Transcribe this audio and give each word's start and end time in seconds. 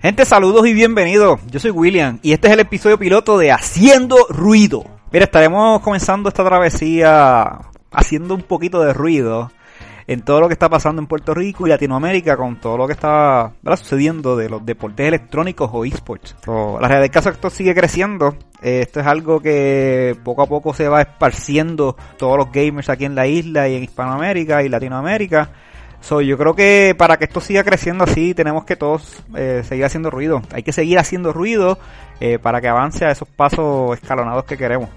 Gente, 0.00 0.26
saludos 0.26 0.66
y 0.66 0.74
bienvenidos. 0.74 1.40
Yo 1.50 1.60
soy 1.60 1.70
William 1.70 2.20
y 2.22 2.32
este 2.32 2.48
es 2.48 2.54
el 2.54 2.60
episodio 2.60 2.98
piloto 2.98 3.36
de 3.38 3.52
Haciendo 3.52 4.26
Ruido. 4.28 4.84
Mira, 5.10 5.24
estaremos 5.24 5.80
comenzando 5.80 6.28
esta 6.28 6.44
travesía 6.44 7.58
haciendo 7.90 8.34
un 8.34 8.42
poquito 8.42 8.82
de 8.82 8.92
ruido 8.92 9.50
en 10.06 10.22
todo 10.22 10.40
lo 10.40 10.48
que 10.48 10.54
está 10.54 10.68
pasando 10.68 11.00
en 11.00 11.06
Puerto 11.06 11.34
Rico 11.34 11.66
y 11.66 11.70
Latinoamérica 11.70 12.36
con 12.36 12.60
todo 12.60 12.76
lo 12.76 12.86
que 12.86 12.92
está 12.92 13.52
sucediendo 13.76 14.36
de 14.36 14.48
los 14.48 14.64
deportes 14.64 15.06
electrónicos 15.06 15.70
o 15.72 15.84
esports. 15.84 16.36
la 16.46 16.88
realidad 16.88 17.12
caso 17.12 17.28
es 17.28 17.34
que 17.34 17.38
esto 17.38 17.50
sigue 17.50 17.74
creciendo. 17.74 18.36
esto 18.62 19.00
es 19.00 19.06
algo 19.06 19.40
que 19.40 20.16
poco 20.24 20.42
a 20.42 20.46
poco 20.46 20.74
se 20.74 20.88
va 20.88 21.02
esparciendo 21.02 21.96
todos 22.18 22.36
los 22.38 22.52
gamers 22.52 22.88
aquí 22.88 23.04
en 23.04 23.14
la 23.14 23.26
isla 23.26 23.68
y 23.68 23.76
en 23.76 23.84
Hispanoamérica 23.84 24.62
y 24.62 24.68
Latinoamérica. 24.68 25.50
So, 26.04 26.20
yo 26.20 26.36
creo 26.36 26.54
que 26.54 26.94
para 26.98 27.16
que 27.16 27.24
esto 27.24 27.40
siga 27.40 27.64
creciendo 27.64 28.04
así 28.04 28.34
tenemos 28.34 28.64
que 28.64 28.76
todos 28.76 29.22
eh, 29.34 29.62
seguir 29.64 29.86
haciendo 29.86 30.10
ruido. 30.10 30.42
Hay 30.52 30.62
que 30.62 30.70
seguir 30.70 30.98
haciendo 30.98 31.32
ruido 31.32 31.78
eh, 32.20 32.38
para 32.38 32.60
que 32.60 32.68
avance 32.68 33.06
a 33.06 33.10
esos 33.10 33.26
pasos 33.26 33.96
escalonados 33.96 34.44
que 34.44 34.58
queremos. 34.58 34.90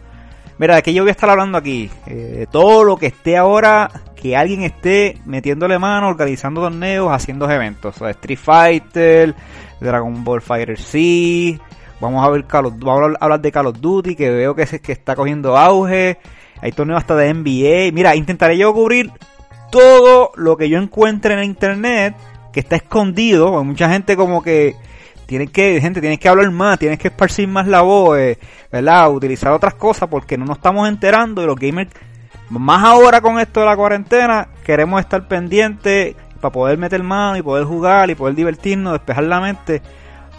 Mira, 0.57 0.75
de 0.75 0.83
que 0.83 0.93
yo 0.93 1.03
voy 1.03 1.09
a 1.09 1.11
estar 1.11 1.29
hablando 1.29 1.57
aquí. 1.57 1.89
Eh, 2.07 2.45
todo 2.51 2.83
lo 2.83 2.97
que 2.97 3.05
esté 3.05 3.37
ahora, 3.37 3.89
que 4.21 4.35
alguien 4.35 4.63
esté 4.63 5.17
metiéndole 5.25 5.79
mano, 5.79 6.09
organizando 6.09 6.61
torneos, 6.61 7.11
haciendo 7.11 7.49
eventos. 7.49 8.01
O 8.01 8.07
Street 8.09 8.39
Fighter, 8.39 9.35
Dragon 9.79 10.23
Ball 10.23 10.41
Fighter 10.41 10.77
C. 10.77 11.59
Vamos 12.01 12.25
a 12.25 12.29
ver 12.29 12.45
vamos 12.49 13.15
a 13.19 13.23
hablar 13.23 13.41
de 13.41 13.51
Call 13.51 13.67
of 13.67 13.79
Duty, 13.79 14.15
que 14.15 14.29
veo 14.29 14.55
que, 14.55 14.65
que 14.79 14.91
está 14.91 15.15
cogiendo 15.15 15.57
auge. 15.57 16.17
Hay 16.61 16.71
torneos 16.71 16.99
hasta 16.99 17.15
de 17.15 17.33
NBA. 17.33 17.93
Mira, 17.93 18.15
intentaré 18.15 18.57
yo 18.57 18.73
cubrir 18.73 19.11
todo 19.71 20.31
lo 20.35 20.57
que 20.57 20.69
yo 20.69 20.79
encuentre 20.79 21.33
en 21.33 21.43
internet 21.43 22.15
que 22.51 22.59
está 22.59 22.75
escondido. 22.75 23.63
mucha 23.63 23.89
gente 23.89 24.15
como 24.15 24.41
que 24.41 24.75
tienen 25.27 25.49
que, 25.49 25.79
gente, 25.81 25.99
tienes 25.99 26.19
que 26.19 26.29
hablar 26.29 26.49
más, 26.51 26.79
tienes 26.79 26.97
que 26.97 27.09
esparcir 27.09 27.47
más 27.47 27.67
la 27.67 27.81
voz, 27.81 28.17
eh, 28.17 28.39
¿verdad? 28.71 29.11
Utilizar 29.11 29.51
otras 29.51 29.75
cosas 29.75 30.09
porque 30.09 30.37
no 30.37 30.45
nos 30.45 30.57
estamos 30.57 30.87
enterando 30.87 31.43
y 31.43 31.45
los 31.45 31.55
gamers, 31.57 31.91
más 32.49 32.83
ahora 32.83 33.21
con 33.21 33.39
esto 33.39 33.59
de 33.59 33.65
la 33.65 33.75
cuarentena, 33.75 34.47
queremos 34.65 34.99
estar 34.99 35.27
pendientes 35.27 36.15
para 36.39 36.51
poder 36.51 36.77
meter 36.77 37.03
mano 37.03 37.37
y 37.37 37.41
poder 37.41 37.65
jugar 37.65 38.09
y 38.09 38.15
poder 38.15 38.35
divertirnos, 38.35 38.93
despejar 38.93 39.23
la 39.25 39.39
mente. 39.39 39.81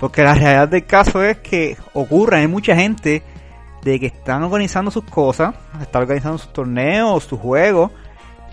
Porque 0.01 0.23
la 0.23 0.35
realidad 0.35 0.69
del 0.69 0.87
caso 0.87 1.23
es 1.25 1.39
que 1.39 1.77
ocurre, 1.93 2.39
hay 2.39 2.47
mucha 2.47 2.77
gente 2.77 3.23
de 3.83 4.01
que 4.01 4.07
están 4.07 4.43
organizando 4.45 4.91
sus 4.91 5.05
cosas, 5.05 5.55
están 5.81 6.03
organizando 6.03 6.39
sus 6.39 6.53
torneos, 6.53 7.25
sus 7.25 7.41
juegos, 7.41 7.91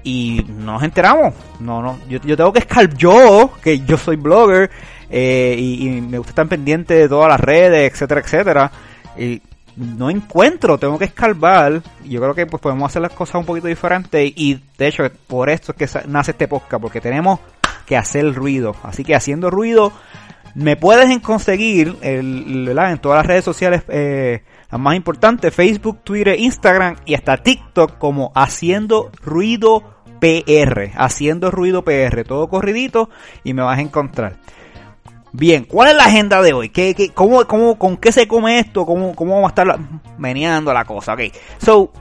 y 0.03 0.45
no 0.47 0.73
nos 0.73 0.83
enteramos. 0.83 1.33
No, 1.59 1.81
no, 1.81 1.97
yo, 2.09 2.19
yo 2.21 2.35
tengo 2.35 2.53
que 2.53 2.59
escalar 2.59 2.93
yo, 2.95 3.51
que 3.61 3.79
yo 3.79 3.97
soy 3.97 4.15
blogger, 4.15 4.71
eh, 5.09 5.55
y, 5.57 6.01
me 6.01 6.17
gusta 6.17 6.31
estar 6.31 6.47
pendiente 6.47 6.93
de 6.93 7.09
todas 7.09 7.29
las 7.29 7.39
redes, 7.39 7.91
etcétera, 7.91 8.21
etcétera. 8.21 8.71
Y 9.17 9.41
no 9.75 10.09
encuentro, 10.09 10.77
tengo 10.77 10.97
que 10.97 11.05
escarbar. 11.05 11.81
Y 12.03 12.09
yo 12.09 12.21
creo 12.21 12.35
que 12.35 12.45
pues 12.45 12.61
podemos 12.61 12.91
hacer 12.91 13.01
las 13.01 13.13
cosas 13.13 13.35
un 13.35 13.45
poquito 13.45 13.67
diferentes. 13.67 14.31
Y 14.35 14.61
de 14.77 14.87
hecho, 14.87 15.03
por 15.27 15.49
esto 15.49 15.73
es 15.77 15.93
que 15.93 16.07
nace 16.07 16.31
este 16.31 16.47
podcast, 16.47 16.81
porque 16.81 17.01
tenemos 17.01 17.39
que 17.85 17.97
hacer 17.97 18.33
ruido. 18.33 18.75
Así 18.83 19.03
que 19.03 19.15
haciendo 19.15 19.49
ruido, 19.49 19.91
me 20.55 20.77
puedes 20.77 21.19
conseguir 21.19 21.97
el, 22.01 22.67
en 22.67 22.97
todas 22.99 23.17
las 23.17 23.25
redes 23.25 23.43
sociales. 23.43 23.83
Eh, 23.89 24.43
las 24.71 24.81
más 24.81 24.95
importantes, 24.95 25.53
Facebook, 25.53 25.99
Twitter, 26.03 26.39
Instagram 26.39 26.95
y 27.05 27.13
hasta 27.13 27.37
TikTok 27.37 27.97
como 27.97 28.31
Haciendo 28.35 29.11
Ruido 29.23 29.83
PR. 30.19 30.91
Haciendo 30.95 31.51
Ruido 31.51 31.83
PR. 31.83 32.23
Todo 32.23 32.47
corridito 32.47 33.09
y 33.43 33.53
me 33.53 33.61
vas 33.61 33.77
a 33.77 33.81
encontrar. 33.81 34.37
Bien, 35.37 35.65
¿cuál 35.65 35.89
es 35.89 35.95
la 35.97 36.05
agenda 36.05 36.41
de 36.41 36.53
hoy? 36.53 36.69
¿Qué, 36.69 36.95
qué, 36.95 37.09
cómo, 37.09 37.45
cómo, 37.45 37.77
¿Con 37.77 37.97
qué 37.97 38.13
se 38.13 38.25
come 38.25 38.57
esto? 38.57 38.85
¿Cómo, 38.85 39.13
cómo 39.13 39.33
vamos 39.33 39.49
a 39.49 39.49
estar 39.49 39.79
meneando 40.17 40.71
la 40.71 40.85
cosa? 40.85 41.13
Ok, 41.13 41.23
so, 41.57 41.91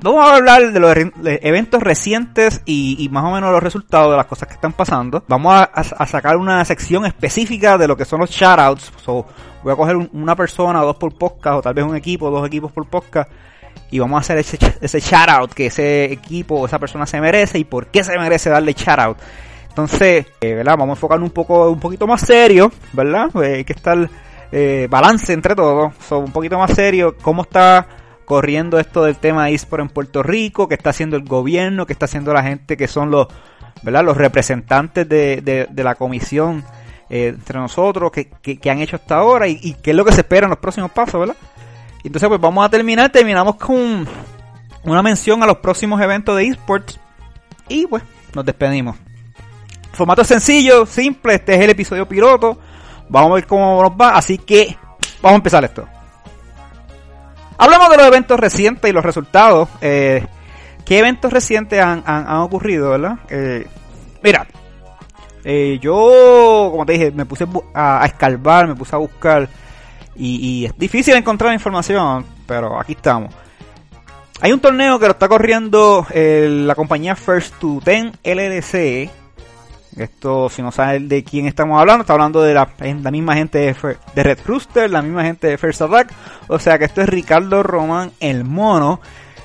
vamos 0.00 0.24
a 0.24 0.36
hablar 0.36 0.72
de 0.72 0.80
los 0.80 0.96
eventos 1.42 1.82
recientes 1.82 2.62
y, 2.64 3.06
más 3.12 3.24
o 3.24 3.32
menos 3.32 3.52
los 3.52 3.62
resultados 3.62 4.12
de 4.12 4.16
las 4.16 4.24
cosas 4.24 4.48
que 4.48 4.54
están 4.54 4.72
pasando. 4.72 5.22
Vamos 5.28 5.54
a, 5.54 6.06
sacar 6.06 6.38
una 6.38 6.64
sección 6.64 7.04
específica 7.04 7.76
de 7.76 7.86
lo 7.86 7.98
que 7.98 8.06
son 8.06 8.20
los 8.20 8.30
shoutouts. 8.30 8.92
So, 9.04 9.26
voy 9.62 9.74
a 9.74 9.76
coger 9.76 9.96
una 10.14 10.34
persona 10.34 10.80
dos 10.80 10.96
por 10.96 11.18
podcast, 11.18 11.58
o 11.58 11.60
tal 11.60 11.74
vez 11.74 11.84
un 11.84 11.96
equipo, 11.96 12.30
dos 12.30 12.46
equipos 12.46 12.72
por 12.72 12.88
podcast. 12.88 13.30
Y 13.90 13.98
vamos 13.98 14.16
a 14.16 14.20
hacer 14.20 14.38
ese, 14.38 14.58
ese 14.80 15.00
shoutout 15.00 15.52
que 15.52 15.66
ese 15.66 16.10
equipo 16.10 16.54
o 16.54 16.64
esa 16.64 16.78
persona 16.78 17.04
se 17.04 17.20
merece 17.20 17.58
y 17.58 17.64
por 17.64 17.88
qué 17.88 18.02
se 18.02 18.18
merece 18.18 18.48
darle 18.48 18.72
shoutout. 18.72 19.18
Entonces, 19.68 20.26
eh, 20.40 20.54
¿verdad? 20.54 20.76
Vamos 20.76 20.96
a 20.96 20.98
enfocarnos 20.98 21.28
un 21.28 21.34
poco, 21.34 21.70
un 21.70 21.80
poquito 21.80 22.06
más 22.06 22.20
serio, 22.22 22.72
¿verdad? 22.92 23.30
Eh, 23.42 23.56
hay 23.56 23.64
que 23.64 23.72
estar 23.72 24.08
eh, 24.50 24.88
balance 24.90 25.32
entre 25.32 25.54
todos, 25.54 25.92
un 26.10 26.32
poquito 26.32 26.58
más 26.58 26.72
serio, 26.72 27.14
cómo 27.22 27.42
está 27.42 27.86
corriendo 28.24 28.78
esto 28.78 29.04
del 29.04 29.16
tema 29.16 29.46
de 29.46 29.54
eSport 29.54 29.82
en 29.82 29.88
Puerto 29.88 30.22
Rico, 30.22 30.68
qué 30.68 30.74
está 30.74 30.90
haciendo 30.90 31.16
el 31.16 31.24
gobierno, 31.24 31.86
qué 31.86 31.92
está 31.92 32.06
haciendo 32.06 32.32
la 32.32 32.42
gente 32.42 32.76
que 32.76 32.88
son 32.88 33.10
los, 33.10 33.28
¿verdad? 33.82 34.04
Los 34.04 34.16
representantes 34.16 35.08
de, 35.08 35.66
de, 35.70 35.84
la 35.84 35.94
comisión 35.94 36.64
entre 37.08 37.58
nosotros, 37.58 38.10
que, 38.10 38.28
que, 38.28 38.70
han 38.70 38.80
hecho 38.80 38.96
hasta 38.96 39.16
ahora 39.16 39.48
y, 39.48 39.58
y, 39.62 39.74
qué 39.74 39.90
es 39.90 39.96
lo 39.96 40.04
que 40.04 40.12
se 40.12 40.20
espera 40.20 40.44
en 40.44 40.50
los 40.50 40.58
próximos 40.58 40.90
pasos, 40.90 41.20
¿verdad? 41.20 41.36
Entonces, 42.04 42.28
pues 42.28 42.40
vamos 42.40 42.64
a 42.64 42.68
terminar, 42.68 43.10
terminamos 43.10 43.56
con 43.56 44.06
una 44.84 45.02
mención 45.02 45.42
a 45.42 45.46
los 45.46 45.58
próximos 45.58 46.00
eventos 46.00 46.36
de 46.36 46.46
eSports 46.46 47.00
y 47.68 47.86
pues 47.86 48.02
nos 48.34 48.44
despedimos. 48.44 48.96
Formato 49.98 50.22
sencillo, 50.22 50.86
simple, 50.86 51.34
este 51.34 51.56
es 51.56 51.60
el 51.60 51.70
episodio 51.70 52.06
piloto. 52.06 52.56
Vamos 53.08 53.32
a 53.32 53.34
ver 53.34 53.48
cómo 53.48 53.82
nos 53.82 53.90
va, 53.90 54.10
así 54.10 54.38
que 54.38 54.78
vamos 55.20 55.32
a 55.32 55.34
empezar 55.38 55.64
esto. 55.64 55.88
Hablamos 57.58 57.90
de 57.90 57.96
los 57.96 58.06
eventos 58.06 58.38
recientes 58.38 58.88
y 58.88 58.92
los 58.92 59.04
resultados. 59.04 59.68
Eh, 59.80 60.24
¿Qué 60.84 61.00
eventos 61.00 61.32
recientes 61.32 61.82
han, 61.82 62.28
ocurrido, 62.36 62.90
verdad? 62.90 63.18
Eh, 63.28 63.66
mira, 64.22 64.46
eh, 65.42 65.80
yo, 65.82 66.68
como 66.70 66.86
te 66.86 66.92
dije, 66.92 67.10
me 67.10 67.26
puse 67.26 67.48
a, 67.74 68.06
escarbar, 68.06 68.68
me 68.68 68.76
puse 68.76 68.94
a 68.94 68.98
buscar. 69.00 69.48
Y, 70.14 70.66
es 70.66 70.78
difícil 70.78 71.16
encontrar 71.16 71.52
información, 71.52 72.24
pero 72.46 72.78
aquí 72.78 72.92
estamos. 72.92 73.34
Hay 74.40 74.52
un 74.52 74.60
torneo 74.60 75.00
que 75.00 75.06
lo 75.06 75.12
está 75.12 75.26
corriendo 75.26 76.06
la 76.14 76.76
compañía 76.76 77.16
First 77.16 77.58
to 77.58 77.80
Ten 77.82 78.12
LDC 78.22 79.26
esto, 80.04 80.48
si 80.48 80.62
no 80.62 80.72
saben 80.72 81.08
de 81.08 81.24
quién 81.24 81.46
estamos 81.46 81.80
hablando, 81.80 82.02
está 82.02 82.12
hablando 82.12 82.42
de 82.42 82.54
la, 82.54 82.68
misma 83.10 83.34
gente 83.34 83.58
de, 83.58 84.22
Red 84.22 84.38
Rooster, 84.46 84.90
la 84.90 85.02
misma 85.02 85.24
gente 85.24 85.46
de 85.46 85.58
First 85.58 85.82
Attack. 85.82 86.12
O 86.48 86.58
sea 86.58 86.78
que 86.78 86.84
esto 86.84 87.02
es 87.02 87.08
Ricardo 87.08 87.62
Román, 87.62 88.12
el 88.20 88.44
mono. 88.44 89.00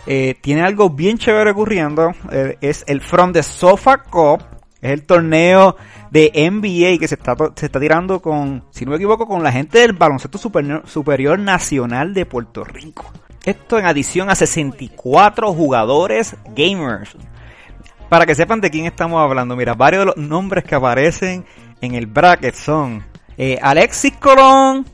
Eh, 0.05 0.35
tiene 0.41 0.61
algo 0.61 0.89
bien 0.89 1.17
chévere 1.17 1.51
ocurriendo. 1.51 2.11
Eh, 2.31 2.57
es 2.61 2.83
el 2.87 3.01
From 3.01 3.33
the 3.33 3.43
Sofa 3.43 3.97
Cup. 4.03 4.43
Es 4.81 4.91
el 4.91 5.03
torneo 5.03 5.77
de 6.11 6.31
NBA 6.35 6.99
que 6.99 7.07
se 7.07 7.15
está, 7.15 7.35
se 7.55 7.65
está 7.65 7.79
tirando 7.79 8.21
con, 8.21 8.65
si 8.71 8.85
no 8.85 8.91
me 8.91 8.97
equivoco, 8.97 9.27
con 9.27 9.41
la 9.41 9.51
gente 9.51 9.79
del 9.79 9.93
Baloncesto 9.93 10.37
Superior 10.85 11.39
Nacional 11.39 12.13
de 12.13 12.25
Puerto 12.25 12.63
Rico. 12.63 13.11
Esto 13.45 13.79
en 13.79 13.85
adición 13.85 14.29
a 14.29 14.35
64 14.35 15.53
jugadores 15.53 16.35
gamers 16.55 17.15
para 18.13 18.27
que 18.27 18.35
sepan 18.35 18.61
de 18.61 18.69
quién 18.69 18.85
estamos 18.85 19.19
hablando, 19.19 19.55
mira, 19.55 19.73
varios 19.73 20.01
de 20.01 20.05
los 20.05 20.17
nombres 20.17 20.63
que 20.63 20.75
aparecen 20.75 21.45
en 21.81 21.95
el 21.95 22.05
bracket 22.05 22.53
son 22.53 23.03
eh, 23.39 23.57
Alexis 23.59 24.13
Colón, 24.17 24.85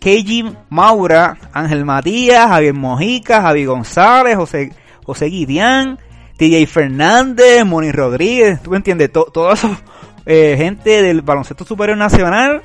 KG 0.00 0.52
Maura, 0.68 1.38
Ángel 1.52 1.84
Matías, 1.84 2.48
Javier 2.48 2.74
Mojica, 2.74 3.40
Javi 3.40 3.66
González, 3.66 4.34
José, 4.34 4.72
José 5.04 5.26
Guidián, 5.26 6.00
TJ 6.38 6.66
Fernández, 6.66 7.64
Moni 7.64 7.92
Rodríguez, 7.92 8.60
tú 8.60 8.70
me 8.70 8.78
entiendes, 8.78 9.12
todo 9.12 9.52
eso, 9.52 9.70
eh, 10.26 10.56
gente 10.58 11.02
del 11.04 11.22
baloncesto 11.22 11.64
superior 11.64 11.96
nacional. 11.96 12.62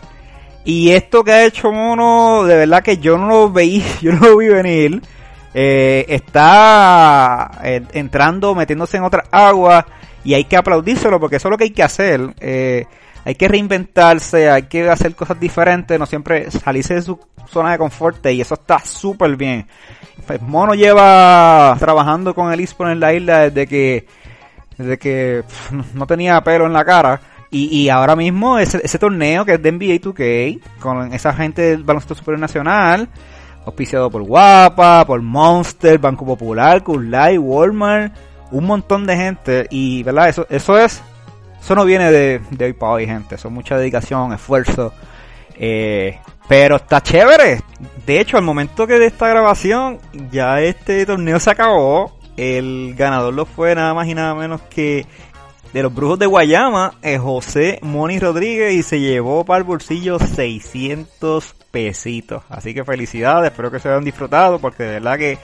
Y 0.65 0.93
esto 0.93 1.23
que 1.23 1.31
ha 1.31 1.45
hecho 1.45 1.71
Mono, 1.71 2.43
de 2.45 2.55
verdad 2.55 2.81
que 2.81 2.97
yo 2.97 3.19
no 3.19 3.27
lo 3.27 3.51
veí, 3.51 3.85
yo 4.01 4.13
no 4.13 4.29
lo 4.29 4.37
vi 4.37 4.47
venir. 4.47 4.99
Eh, 5.53 6.05
está 6.07 7.51
eh, 7.63 7.83
entrando, 7.91 8.55
metiéndose 8.55 8.97
en 8.97 9.03
otra 9.03 9.25
agua 9.31 9.85
y 10.23 10.33
hay 10.33 10.45
que 10.45 10.55
aplaudírselo 10.55 11.19
porque 11.19 11.35
eso 11.37 11.49
es 11.49 11.51
lo 11.51 11.57
que 11.57 11.65
hay 11.65 11.71
que 11.71 11.83
hacer. 11.83 12.33
Eh, 12.39 12.85
hay 13.23 13.35
que 13.35 13.47
reinventarse, 13.47 14.49
hay 14.49 14.63
que 14.63 14.89
hacer 14.89 15.13
cosas 15.15 15.39
diferentes, 15.39 15.99
no 15.99 16.05
siempre 16.05 16.49
salirse 16.49 16.95
de 16.95 17.01
su 17.03 17.19
zona 17.47 17.73
de 17.73 17.77
confort 17.77 18.25
y 18.27 18.41
eso 18.41 18.55
está 18.55 18.79
súper 18.79 19.35
bien. 19.35 19.67
Pues 20.25 20.41
Mono 20.41 20.73
lleva 20.73 21.75
trabajando 21.79 22.33
con 22.33 22.51
el 22.51 22.59
eSport 22.59 22.91
en 22.91 22.99
la 22.99 23.13
isla 23.13 23.49
desde 23.49 23.67
que, 23.67 24.07
desde 24.77 24.97
que 24.97 25.43
no 25.93 26.07
tenía 26.07 26.41
pelo 26.41 26.65
en 26.65 26.73
la 26.73 26.85
cara. 26.85 27.21
Y, 27.53 27.65
y 27.81 27.89
ahora 27.89 28.15
mismo 28.15 28.57
ese, 28.57 28.79
ese 28.81 28.97
torneo 28.97 29.43
que 29.43 29.55
es 29.55 29.61
de 29.61 29.71
NBA 29.73 29.99
2K, 29.99 30.61
con 30.79 31.13
esa 31.13 31.33
gente 31.33 31.61
del 31.61 31.83
baloncesto 31.83 32.15
superior 32.15 32.39
nacional, 32.39 33.09
auspiciado 33.65 34.09
por 34.09 34.23
Guapa, 34.23 35.05
por 35.05 35.21
Monster, 35.21 35.97
Banco 35.99 36.25
Popular, 36.25 36.83
Live, 36.87 37.39
Walmart, 37.39 38.13
un 38.51 38.65
montón 38.65 39.05
de 39.05 39.15
gente 39.15 39.67
y, 39.69 40.03
¿verdad? 40.03 40.29
Eso, 40.29 40.45
eso 40.49 40.77
es, 40.77 41.01
eso 41.61 41.75
no 41.75 41.85
viene 41.85 42.11
de, 42.11 42.41
de 42.49 42.65
hoy 42.65 42.73
para 42.73 42.93
hoy, 42.93 43.05
gente, 43.05 43.35
eso 43.35 43.47
es 43.47 43.53
mucha 43.53 43.77
dedicación, 43.77 44.33
esfuerzo, 44.33 44.93
eh, 45.55 46.19
pero 46.47 46.77
está 46.77 47.01
chévere. 47.01 47.61
De 48.05 48.19
hecho, 48.19 48.37
al 48.37 48.43
momento 48.43 48.87
que 48.87 48.99
de 48.99 49.05
esta 49.05 49.27
grabación, 49.27 49.99
ya 50.31 50.59
este 50.59 51.05
torneo 51.05 51.39
se 51.39 51.51
acabó. 51.51 52.17
El 52.35 52.95
ganador 52.97 53.33
lo 53.33 53.45
fue 53.45 53.75
nada 53.75 53.93
más 53.93 54.07
y 54.07 54.15
nada 54.15 54.33
menos 54.33 54.61
que 54.61 55.05
de 55.73 55.83
los 55.83 55.93
Brujos 55.93 56.19
de 56.19 56.25
Guayama, 56.25 56.95
es 57.01 57.19
José 57.19 57.79
Moni 57.81 58.19
Rodríguez 58.19 58.73
y 58.73 58.83
se 58.83 58.99
llevó 58.99 59.45
para 59.45 59.59
el 59.59 59.63
bolsillo 59.63 60.19
600 60.19 61.55
pesitos. 61.71 62.43
Así 62.49 62.73
que 62.73 62.83
felicidades, 62.83 63.51
espero 63.51 63.71
que 63.71 63.79
se 63.79 63.87
hayan 63.87 64.03
disfrutado 64.03 64.59
porque 64.59 64.83
de 64.83 64.91
verdad 64.99 65.17
que 65.17 65.37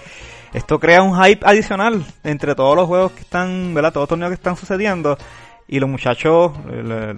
esto 0.53 0.79
crea 0.79 1.01
un 1.01 1.21
hype 1.21 1.45
adicional 1.45 2.03
entre 2.23 2.55
todos 2.55 2.75
los 2.75 2.87
juegos 2.87 3.13
que 3.13 3.21
están, 3.21 3.73
¿verdad? 3.73 3.93
Todos 3.93 4.03
los 4.03 4.09
torneos 4.09 4.29
que 4.29 4.35
están 4.35 4.57
sucediendo 4.57 5.17
y 5.67 5.79
los 5.79 5.89
muchachos, 5.89 6.51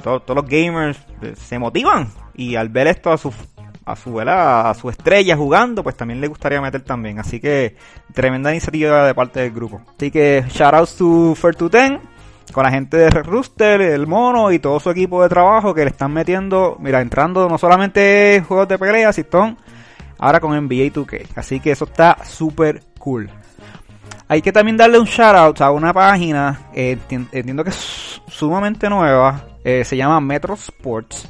todos, 0.03 0.23
los 0.27 0.45
gamers 0.45 0.99
eh, 1.21 1.33
se 1.35 1.57
motivan 1.57 2.11
y 2.35 2.55
al 2.55 2.69
ver 2.69 2.87
esto 2.87 3.11
a 3.11 3.17
su 3.17 3.33
a 3.85 3.95
su 3.95 4.19
a 4.19 4.73
su 4.79 4.89
estrella 4.89 5.35
jugando, 5.35 5.81
pues 5.81 5.97
también 5.97 6.21
le 6.21 6.27
gustaría 6.27 6.61
meter 6.61 6.81
también. 6.81 7.17
Así 7.17 7.39
que 7.39 7.75
tremenda 8.13 8.51
iniciativa 8.51 9.07
de 9.07 9.15
parte 9.15 9.39
del 9.39 9.51
grupo. 9.51 9.81
Así 9.97 10.11
que 10.11 10.45
shout 10.47 10.73
out 10.75 10.89
to 10.95 11.33
Fair 11.33 11.55
to 11.55 11.71
con 12.51 12.63
la 12.63 12.71
gente 12.71 12.97
de 12.97 13.09
Rooster, 13.09 13.81
el 13.81 14.07
mono 14.07 14.51
y 14.51 14.59
todo 14.59 14.79
su 14.79 14.89
equipo 14.89 15.21
de 15.21 15.29
trabajo 15.29 15.73
que 15.73 15.83
le 15.83 15.91
están 15.91 16.11
metiendo, 16.11 16.77
mira, 16.79 17.01
entrando 17.01 17.47
no 17.47 17.57
solamente 17.57 18.43
juegos 18.47 18.67
de 18.67 18.77
pelea, 18.77 19.13
sino 19.13 19.55
ahora 20.17 20.39
con 20.39 20.51
NBA 20.51 20.91
2K. 20.91 21.27
Así 21.35 21.59
que 21.59 21.71
eso 21.71 21.85
está 21.85 22.17
súper 22.25 22.83
cool. 22.97 23.29
Hay 24.27 24.41
que 24.41 24.51
también 24.51 24.77
darle 24.77 24.99
un 24.99 25.05
shout 25.05 25.35
out 25.35 25.61
a 25.61 25.71
una 25.71 25.91
página, 25.91 26.67
eh, 26.73 26.97
entiendo 27.09 27.63
que 27.63 27.71
es 27.71 28.21
sumamente 28.27 28.89
nueva, 28.89 29.45
eh, 29.63 29.83
se 29.83 29.97
llama 29.97 30.19
Metro 30.21 30.53
Sports 30.53 31.27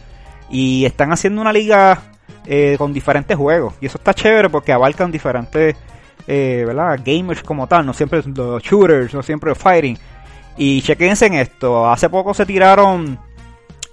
y 0.49 0.83
están 0.85 1.11
haciendo 1.13 1.41
una 1.41 1.53
liga 1.53 2.01
eh, 2.45 2.75
con 2.77 2.91
diferentes 2.91 3.37
juegos 3.37 3.75
y 3.79 3.85
eso 3.85 3.97
está 3.97 4.13
chévere 4.13 4.49
porque 4.49 4.73
abarcan 4.73 5.11
diferentes 5.11 5.75
¿verdad? 6.27 6.99
gamers 7.03 7.41
como 7.41 7.65
tal, 7.65 7.87
no 7.87 7.93
siempre 7.93 8.21
los 8.35 8.61
shooters, 8.61 9.15
no 9.15 9.23
siempre 9.23 9.55
fighting 9.55 9.97
y 10.57 10.81
chequense 10.81 11.27
en 11.27 11.35
esto. 11.35 11.89
Hace 11.89 12.09
poco 12.09 12.33
se 12.33 12.45
tiraron 12.45 13.19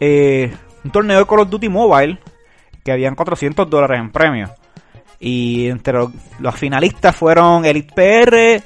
eh, 0.00 0.55
un 0.85 0.91
torneo 0.91 1.19
de 1.19 1.26
Call 1.26 1.41
of 1.41 1.50
Duty 1.50 1.69
Mobile 1.69 2.19
que 2.85 2.93
habían 2.93 3.14
400 3.14 3.69
dólares 3.69 4.00
en 4.00 4.11
premios. 4.11 4.50
Y 5.19 5.69
entre 5.69 5.94
los, 6.38 6.55
finalistas 6.55 7.17
fueron 7.17 7.64
Elite 7.64 7.93
PR 7.94 8.62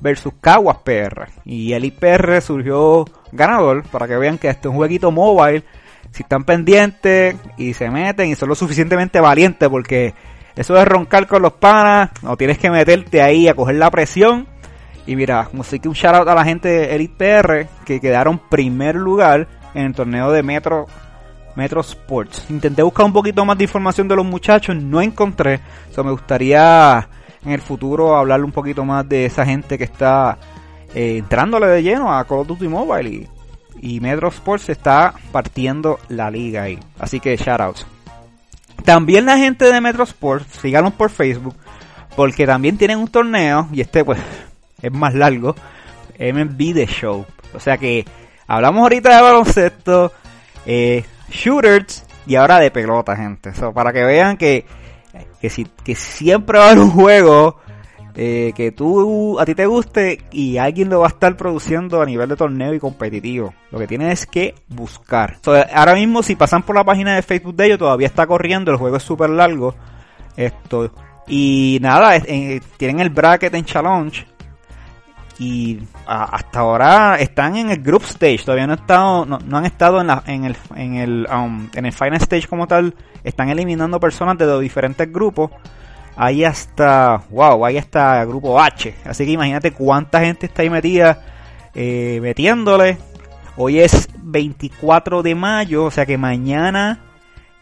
versus 0.00 0.34
Caguas 0.40 0.78
PR. 0.84 1.28
Y 1.44 1.72
Elite 1.72 1.98
PR 1.98 2.40
surgió 2.40 3.04
ganador 3.32 3.82
para 3.84 4.06
que 4.06 4.16
vean 4.16 4.38
que 4.38 4.48
este 4.48 4.68
es 4.68 4.70
un 4.70 4.76
jueguito 4.76 5.10
mobile. 5.10 5.64
Si 6.12 6.22
están 6.22 6.44
pendientes 6.44 7.36
y 7.56 7.74
se 7.74 7.90
meten 7.90 8.28
y 8.28 8.36
son 8.36 8.48
lo 8.48 8.54
suficientemente 8.54 9.20
valientes 9.20 9.68
porque 9.68 10.14
eso 10.54 10.74
de 10.74 10.84
roncar 10.84 11.26
con 11.26 11.42
los 11.42 11.54
panas, 11.54 12.10
no 12.22 12.36
tienes 12.36 12.58
que 12.58 12.70
meterte 12.70 13.20
ahí 13.20 13.48
a 13.48 13.54
coger 13.54 13.76
la 13.76 13.90
presión 13.90 14.46
y 15.06 15.14
mira, 15.14 15.48
sé 15.62 15.78
que 15.78 15.88
un 15.88 15.94
shout 15.94 16.14
out 16.14 16.28
a 16.28 16.34
la 16.34 16.44
gente 16.44 16.68
de 16.68 16.94
Elite 16.94 17.14
PR 17.16 17.66
que 17.84 18.00
quedaron 18.00 18.40
primer 18.50 18.96
lugar 18.96 19.46
en 19.74 19.86
el 19.86 19.94
torneo 19.94 20.32
de 20.32 20.42
Metro 20.42 20.86
Metro 21.54 21.80
Sports. 21.80 22.46
Intenté 22.50 22.82
buscar 22.82 23.06
un 23.06 23.12
poquito 23.12 23.44
más 23.44 23.56
de 23.56 23.64
información 23.64 24.08
de 24.08 24.16
los 24.16 24.26
muchachos, 24.26 24.76
no 24.76 25.00
encontré. 25.00 25.60
So, 25.92 26.04
me 26.04 26.10
gustaría 26.10 27.08
en 27.44 27.52
el 27.52 27.60
futuro 27.60 28.16
hablarle 28.16 28.44
un 28.44 28.52
poquito 28.52 28.84
más 28.84 29.08
de 29.08 29.26
esa 29.26 29.46
gente 29.46 29.78
que 29.78 29.84
está 29.84 30.38
eh, 30.94 31.18
entrándole 31.18 31.66
de 31.68 31.82
lleno 31.82 32.12
a 32.12 32.24
Call 32.24 32.40
of 32.40 32.48
Duty 32.48 32.68
Mobile 32.68 33.08
y, 33.08 33.28
y 33.80 34.00
Metro 34.00 34.28
Sports 34.28 34.68
está 34.68 35.14
partiendo 35.32 35.98
la 36.08 36.30
liga 36.30 36.64
ahí. 36.64 36.78
Así 36.98 37.20
que 37.20 37.36
shoutouts. 37.36 37.86
También 38.84 39.24
la 39.24 39.38
gente 39.38 39.64
de 39.64 39.80
Metro 39.80 40.04
Sports, 40.04 40.46
síganos 40.60 40.92
por 40.92 41.10
Facebook, 41.10 41.56
porque 42.14 42.46
también 42.46 42.76
tienen 42.76 42.98
un 42.98 43.08
torneo 43.08 43.68
y 43.72 43.80
este 43.80 44.04
pues 44.04 44.18
es 44.86 44.92
más 44.92 45.14
largo, 45.14 45.54
MLB 46.18 46.74
The 46.74 46.86
Show. 46.86 47.26
O 47.54 47.60
sea 47.60 47.78
que 47.78 48.04
hablamos 48.46 48.82
ahorita 48.82 49.14
de 49.14 49.22
baloncesto, 49.22 50.12
eh, 50.64 51.04
shooters 51.30 52.04
y 52.26 52.36
ahora 52.36 52.58
de 52.58 52.70
pelota, 52.70 53.16
gente. 53.16 53.52
para 53.74 53.92
que 53.92 54.04
vean 54.04 54.36
que, 54.36 54.66
que, 55.40 55.50
si, 55.50 55.64
que 55.84 55.94
siempre 55.94 56.58
va 56.58 56.66
a 56.66 56.70
haber 56.70 56.82
un 56.82 56.90
juego 56.90 57.58
eh, 58.14 58.52
que 58.56 58.72
tú 58.72 59.38
a 59.38 59.44
ti 59.44 59.54
te 59.54 59.66
guste 59.66 60.24
y 60.32 60.56
alguien 60.56 60.88
lo 60.88 61.00
va 61.00 61.06
a 61.06 61.10
estar 61.10 61.36
produciendo 61.36 62.00
a 62.00 62.06
nivel 62.06 62.28
de 62.28 62.36
torneo 62.36 62.72
y 62.74 62.80
competitivo. 62.80 63.54
Lo 63.70 63.78
que 63.78 63.86
tienes 63.86 64.20
es 64.20 64.26
que 64.26 64.54
buscar. 64.68 65.38
ahora 65.74 65.94
mismo 65.94 66.22
si 66.22 66.34
pasan 66.34 66.62
por 66.62 66.76
la 66.76 66.84
página 66.84 67.14
de 67.14 67.22
Facebook 67.22 67.54
de 67.54 67.66
ellos 67.66 67.78
todavía 67.78 68.06
está 68.06 68.26
corriendo, 68.26 68.70
el 68.70 68.78
juego 68.78 68.96
es 68.96 69.02
súper 69.02 69.30
largo. 69.30 69.74
Esto. 70.36 70.92
Y 71.28 71.78
nada, 71.80 72.20
tienen 72.76 73.00
el 73.00 73.10
bracket 73.10 73.54
en 73.54 73.64
challenge 73.64 74.26
y 75.38 75.80
hasta 76.06 76.60
ahora 76.60 77.16
están 77.16 77.56
en 77.56 77.70
el 77.70 77.82
group 77.82 78.04
stage, 78.04 78.38
todavía 78.44 78.66
no, 78.66 78.74
estado, 78.74 79.26
no, 79.26 79.38
han 79.56 79.66
estado 79.66 80.00
en, 80.00 80.06
la, 80.06 80.22
en, 80.26 80.44
el, 80.44 80.56
en, 80.74 80.94
el, 80.94 81.28
um, 81.30 81.68
en 81.74 81.86
el 81.86 81.92
final 81.92 82.14
stage 82.14 82.48
como 82.48 82.66
tal, 82.66 82.94
están 83.22 83.50
eliminando 83.50 84.00
personas 84.00 84.38
de 84.38 84.46
los 84.46 84.60
diferentes 84.60 85.12
grupos. 85.12 85.50
Ahí 86.18 86.44
hasta, 86.44 87.24
wow, 87.28 87.66
ahí 87.66 87.76
hasta 87.76 88.24
grupo 88.24 88.58
H. 88.58 88.94
Así 89.04 89.26
que 89.26 89.32
imagínate 89.32 89.72
cuánta 89.72 90.20
gente 90.20 90.46
está 90.46 90.62
ahí 90.62 90.70
metida, 90.70 91.22
eh, 91.74 92.18
metiéndole. 92.22 92.96
Hoy 93.58 93.80
es 93.80 94.08
24 94.22 95.22
de 95.22 95.34
mayo, 95.34 95.84
o 95.84 95.90
sea 95.90 96.06
que 96.06 96.16
mañana 96.16 97.00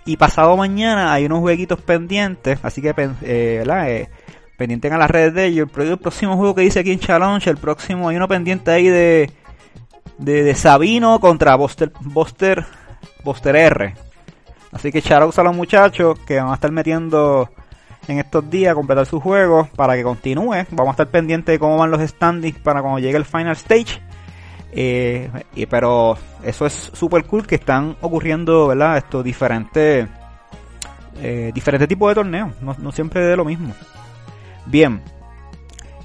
y 0.05 0.17
pasado 0.17 0.57
mañana 0.57 1.13
hay 1.13 1.27
unos 1.27 1.41
jueguitos 1.41 1.81
pendientes. 1.81 2.61
Así 2.63 2.81
que, 2.81 2.95
eh, 3.23 3.57
¿verdad? 3.59 3.91
Eh, 3.91 4.09
pendiente 4.57 4.89
en 4.89 4.99
las 4.99 5.11
redes 5.11 5.35
de 5.35 5.47
ellos. 5.47 5.69
El 5.77 5.99
próximo 5.99 6.37
juego 6.37 6.55
que 6.55 6.63
dice 6.63 6.81
aquí 6.81 6.93
en 6.93 7.01
Challenge, 7.01 7.49
el 7.49 7.57
próximo 7.57 8.09
hay 8.09 8.17
uno 8.17 8.29
pendiente 8.29 8.71
ahí 8.71 8.89
de, 8.89 9.31
de, 10.19 10.55
Sabino 10.55 11.21
contra 11.21 11.57
Buster, 11.57 11.93
Buster, 12.01 12.65
Buster 13.23 13.57
R. 13.57 13.95
Así 14.73 14.91
que 14.91 15.01
shoutouts 15.01 15.39
a 15.39 15.43
los 15.45 15.55
muchachos 15.55 16.19
que 16.21 16.41
van 16.41 16.51
a 16.51 16.55
estar 16.55 16.71
metiendo 16.73 17.49
en 18.09 18.19
estos 18.19 18.49
días 18.51 18.73
a 18.73 18.75
completar 18.75 19.07
su 19.07 19.21
juego 19.21 19.69
para 19.77 19.95
que 19.95 20.03
continúe. 20.03 20.67
Vamos 20.71 20.89
a 20.89 20.91
estar 20.91 21.09
pendientes 21.09 21.55
de 21.55 21.59
cómo 21.59 21.77
van 21.77 21.91
los 21.91 22.01
standings 22.01 22.59
para 22.59 22.83
cuando 22.83 22.99
llegue 22.99 23.17
el 23.17 23.25
final 23.25 23.53
stage. 23.53 24.03
Eh, 24.77 25.31
pero 25.71 26.19
eso 26.43 26.67
es 26.67 26.91
super 26.93 27.25
cool 27.25 27.47
que 27.47 27.55
están 27.55 27.97
ocurriendo, 28.01 28.67
¿verdad? 28.67 28.97
Estos 28.97 29.23
diferentes, 29.23 30.09
eh, 31.23 31.53
diferentes 31.55 31.89
tipos 31.89 32.11
de 32.11 32.15
torneos. 32.17 32.51
No 32.61 32.91
siempre 32.91 33.21
de 33.23 33.37
lo 33.37 33.45
mismo. 33.45 33.73
Bien. 34.67 35.03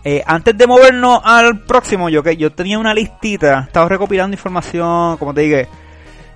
Eh, 0.04 0.24
antes 0.26 0.58
de 0.58 0.66
movernos 0.66 1.20
al 1.24 1.62
próximo, 1.66 2.10
yo 2.10 2.24
que 2.24 2.38
yo 2.38 2.52
tenía 2.52 2.80
una 2.80 2.94
listita, 2.94 3.62
estaba 3.68 3.90
recopilando 3.90 4.36
información, 4.36 5.18
como 5.18 5.34
te 5.34 5.42
dije. 5.42 5.68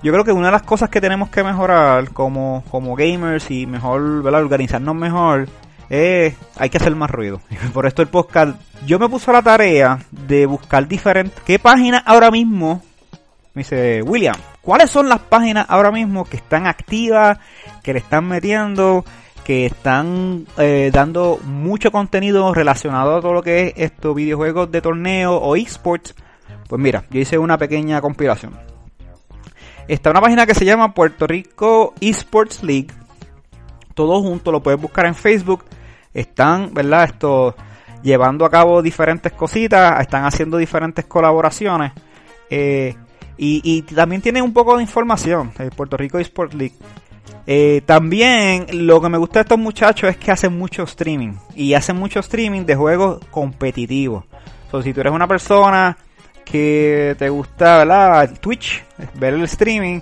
Yo 0.02 0.12
creo 0.12 0.24
que 0.24 0.32
una 0.32 0.48
de 0.48 0.52
las 0.52 0.62
cosas 0.62 0.90
que 0.90 1.00
tenemos 1.00 1.30
que 1.30 1.42
mejorar 1.42 2.10
como, 2.10 2.62
como 2.70 2.94
gamers 2.94 3.50
y 3.50 3.66
mejor, 3.66 4.22
¿verdad? 4.22 4.42
Organizarnos 4.42 4.94
mejor 4.94 5.48
es 5.88 6.34
hay 6.56 6.70
que 6.70 6.76
hacer 6.76 6.94
más 6.94 7.10
ruido. 7.10 7.40
Por 7.72 7.86
esto 7.86 8.02
el 8.02 8.08
podcast, 8.08 8.60
yo 8.86 8.98
me 8.98 9.08
puse 9.08 9.30
a 9.30 9.34
la 9.34 9.42
tarea 9.42 9.98
de 10.10 10.46
buscar 10.46 10.86
diferentes, 10.86 11.42
¿qué 11.44 11.58
páginas 11.58 12.02
ahora 12.04 12.30
mismo? 12.30 12.82
Me 13.54 13.60
dice 13.60 14.02
William, 14.02 14.34
¿cuáles 14.60 14.90
son 14.90 15.08
las 15.08 15.20
páginas 15.20 15.66
ahora 15.68 15.90
mismo 15.90 16.24
que 16.24 16.36
están 16.36 16.66
activas, 16.66 17.38
que 17.82 17.92
le 17.92 18.00
están 18.00 18.26
metiendo? 18.26 19.04
Que 19.44 19.66
están 19.66 20.46
eh, 20.56 20.90
dando 20.92 21.38
mucho 21.44 21.92
contenido 21.92 22.54
relacionado 22.54 23.16
a 23.16 23.20
todo 23.20 23.34
lo 23.34 23.42
que 23.42 23.68
es 23.68 23.74
estos 23.76 24.14
videojuegos 24.14 24.70
de 24.72 24.80
torneo 24.80 25.36
o 25.36 25.54
esports. 25.54 26.14
Pues 26.68 26.80
mira, 26.80 27.04
yo 27.10 27.20
hice 27.20 27.38
una 27.38 27.58
pequeña 27.58 28.00
compilación. 28.00 28.58
Está 29.86 30.10
una 30.10 30.22
página 30.22 30.46
que 30.46 30.54
se 30.54 30.64
llama 30.64 30.94
Puerto 30.94 31.26
Rico 31.26 31.92
Esports 32.00 32.62
League. 32.62 32.88
Todo 33.94 34.20
junto, 34.22 34.50
lo 34.50 34.62
puedes 34.62 34.80
buscar 34.80 35.04
en 35.06 35.14
Facebook. 35.14 35.64
Están, 36.14 36.72
¿verdad? 36.72 37.04
Esto 37.04 37.54
llevando 38.02 38.44
a 38.44 38.50
cabo 38.50 38.82
diferentes 38.82 39.32
cositas, 39.32 40.00
están 40.00 40.24
haciendo 40.24 40.56
diferentes 40.56 41.04
colaboraciones. 41.04 41.92
Eh, 42.48 42.94
y, 43.36 43.82
también 43.82 44.22
tienen 44.22 44.44
un 44.44 44.52
poco 44.52 44.76
de 44.76 44.82
información. 44.82 45.52
El 45.58 45.70
Puerto 45.70 45.96
Rico 45.96 46.18
Esports 46.18 46.54
League. 46.54 46.74
Eh, 47.46 47.82
también 47.84 48.66
lo 48.72 49.00
que 49.00 49.08
me 49.08 49.18
gusta 49.18 49.40
de 49.40 49.42
estos 49.42 49.58
muchachos 49.58 50.10
es 50.10 50.16
que 50.16 50.30
hacen 50.30 50.56
mucho 50.56 50.82
streaming. 50.84 51.34
Y 51.54 51.74
hacen 51.74 51.96
mucho 51.96 52.20
streaming 52.20 52.62
de 52.62 52.74
juegos 52.74 53.24
competitivos. 53.30 54.24
So, 54.70 54.82
si 54.82 54.92
tú 54.92 55.00
eres 55.00 55.12
una 55.12 55.28
persona 55.28 55.96
que 56.44 57.14
te 57.18 57.28
gusta 57.28 57.78
¿verdad? 57.78 58.38
Twitch, 58.40 58.84
ver 59.14 59.34
el 59.34 59.44
streaming 59.44 60.00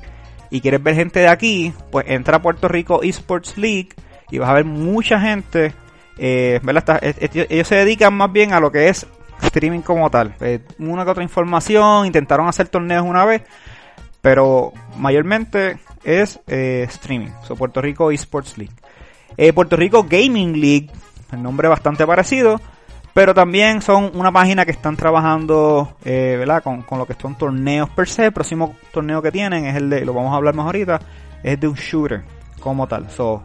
y 0.50 0.60
quieres 0.60 0.82
ver 0.82 0.94
gente 0.94 1.20
de 1.20 1.28
aquí, 1.28 1.72
pues 1.90 2.06
entra 2.08 2.38
a 2.38 2.42
Puerto 2.42 2.68
Rico 2.68 3.02
Esports 3.02 3.56
League 3.56 3.90
y 4.30 4.38
vas 4.38 4.50
a 4.50 4.54
ver 4.54 4.64
mucha 4.64 5.20
gente 5.20 5.74
Eh, 6.18 6.60
ellos 7.48 7.66
se 7.66 7.74
dedican 7.74 8.12
más 8.12 8.30
bien 8.30 8.52
a 8.52 8.60
lo 8.60 8.70
que 8.70 8.88
es 8.88 9.06
streaming 9.42 9.80
como 9.80 10.10
tal. 10.10 10.34
Eh, 10.40 10.60
una 10.78 11.04
que 11.04 11.10
otra 11.10 11.22
información, 11.22 12.06
intentaron 12.06 12.48
hacer 12.48 12.68
torneos 12.68 13.04
una 13.04 13.24
vez, 13.24 13.42
pero 14.20 14.72
mayormente 14.96 15.78
es 16.04 16.40
eh, 16.46 16.84
streaming. 16.88 17.30
So, 17.44 17.56
Puerto 17.56 17.80
Rico 17.80 18.10
Esports 18.10 18.58
League. 18.58 18.74
Puerto 19.54 19.76
Rico 19.76 20.04
Gaming 20.04 20.60
League, 20.60 20.90
el 21.32 21.42
nombre 21.42 21.66
bastante 21.66 22.06
parecido, 22.06 22.60
pero 23.14 23.32
también 23.32 23.80
son 23.80 24.10
una 24.14 24.30
página 24.30 24.66
que 24.66 24.72
están 24.72 24.94
trabajando 24.94 25.96
¿verdad? 26.04 26.62
Con, 26.62 26.82
con, 26.82 26.98
lo 26.98 27.06
que 27.06 27.14
son 27.14 27.36
torneos 27.38 27.88
per 27.90 28.08
se. 28.08 28.26
El 28.26 28.32
próximo 28.32 28.76
torneo 28.92 29.22
que 29.22 29.32
tienen 29.32 29.64
es 29.64 29.76
el 29.76 29.88
de, 29.88 30.04
lo 30.04 30.12
vamos 30.12 30.34
a 30.34 30.36
hablar 30.36 30.54
más 30.54 30.66
ahorita, 30.66 31.00
es 31.42 31.58
de 31.58 31.66
un 31.66 31.74
shooter 31.74 32.24
como 32.60 32.86
tal. 32.86 33.10
So, 33.10 33.42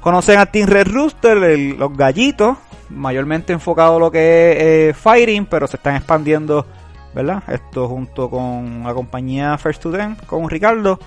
conocen 0.00 0.38
a 0.38 0.46
Team 0.46 0.68
Red 0.68 0.88
Rooster, 0.88 1.36
los 1.78 1.96
gallitos, 1.96 2.58
mayormente 2.88 3.52
enfocado 3.52 3.96
a 3.96 4.00
lo 4.00 4.10
que 4.10 4.50
es 4.50 4.56
eh, 4.60 4.94
fighting, 4.94 5.46
pero 5.46 5.66
se 5.66 5.76
están 5.76 5.96
expandiendo, 5.96 6.66
¿verdad? 7.14 7.42
Esto 7.48 7.88
junto 7.88 8.28
con 8.28 8.82
la 8.84 8.94
compañía 8.94 9.56
First 9.58 9.80
Student, 9.80 10.26
con 10.26 10.48
Ricardo, 10.48 10.98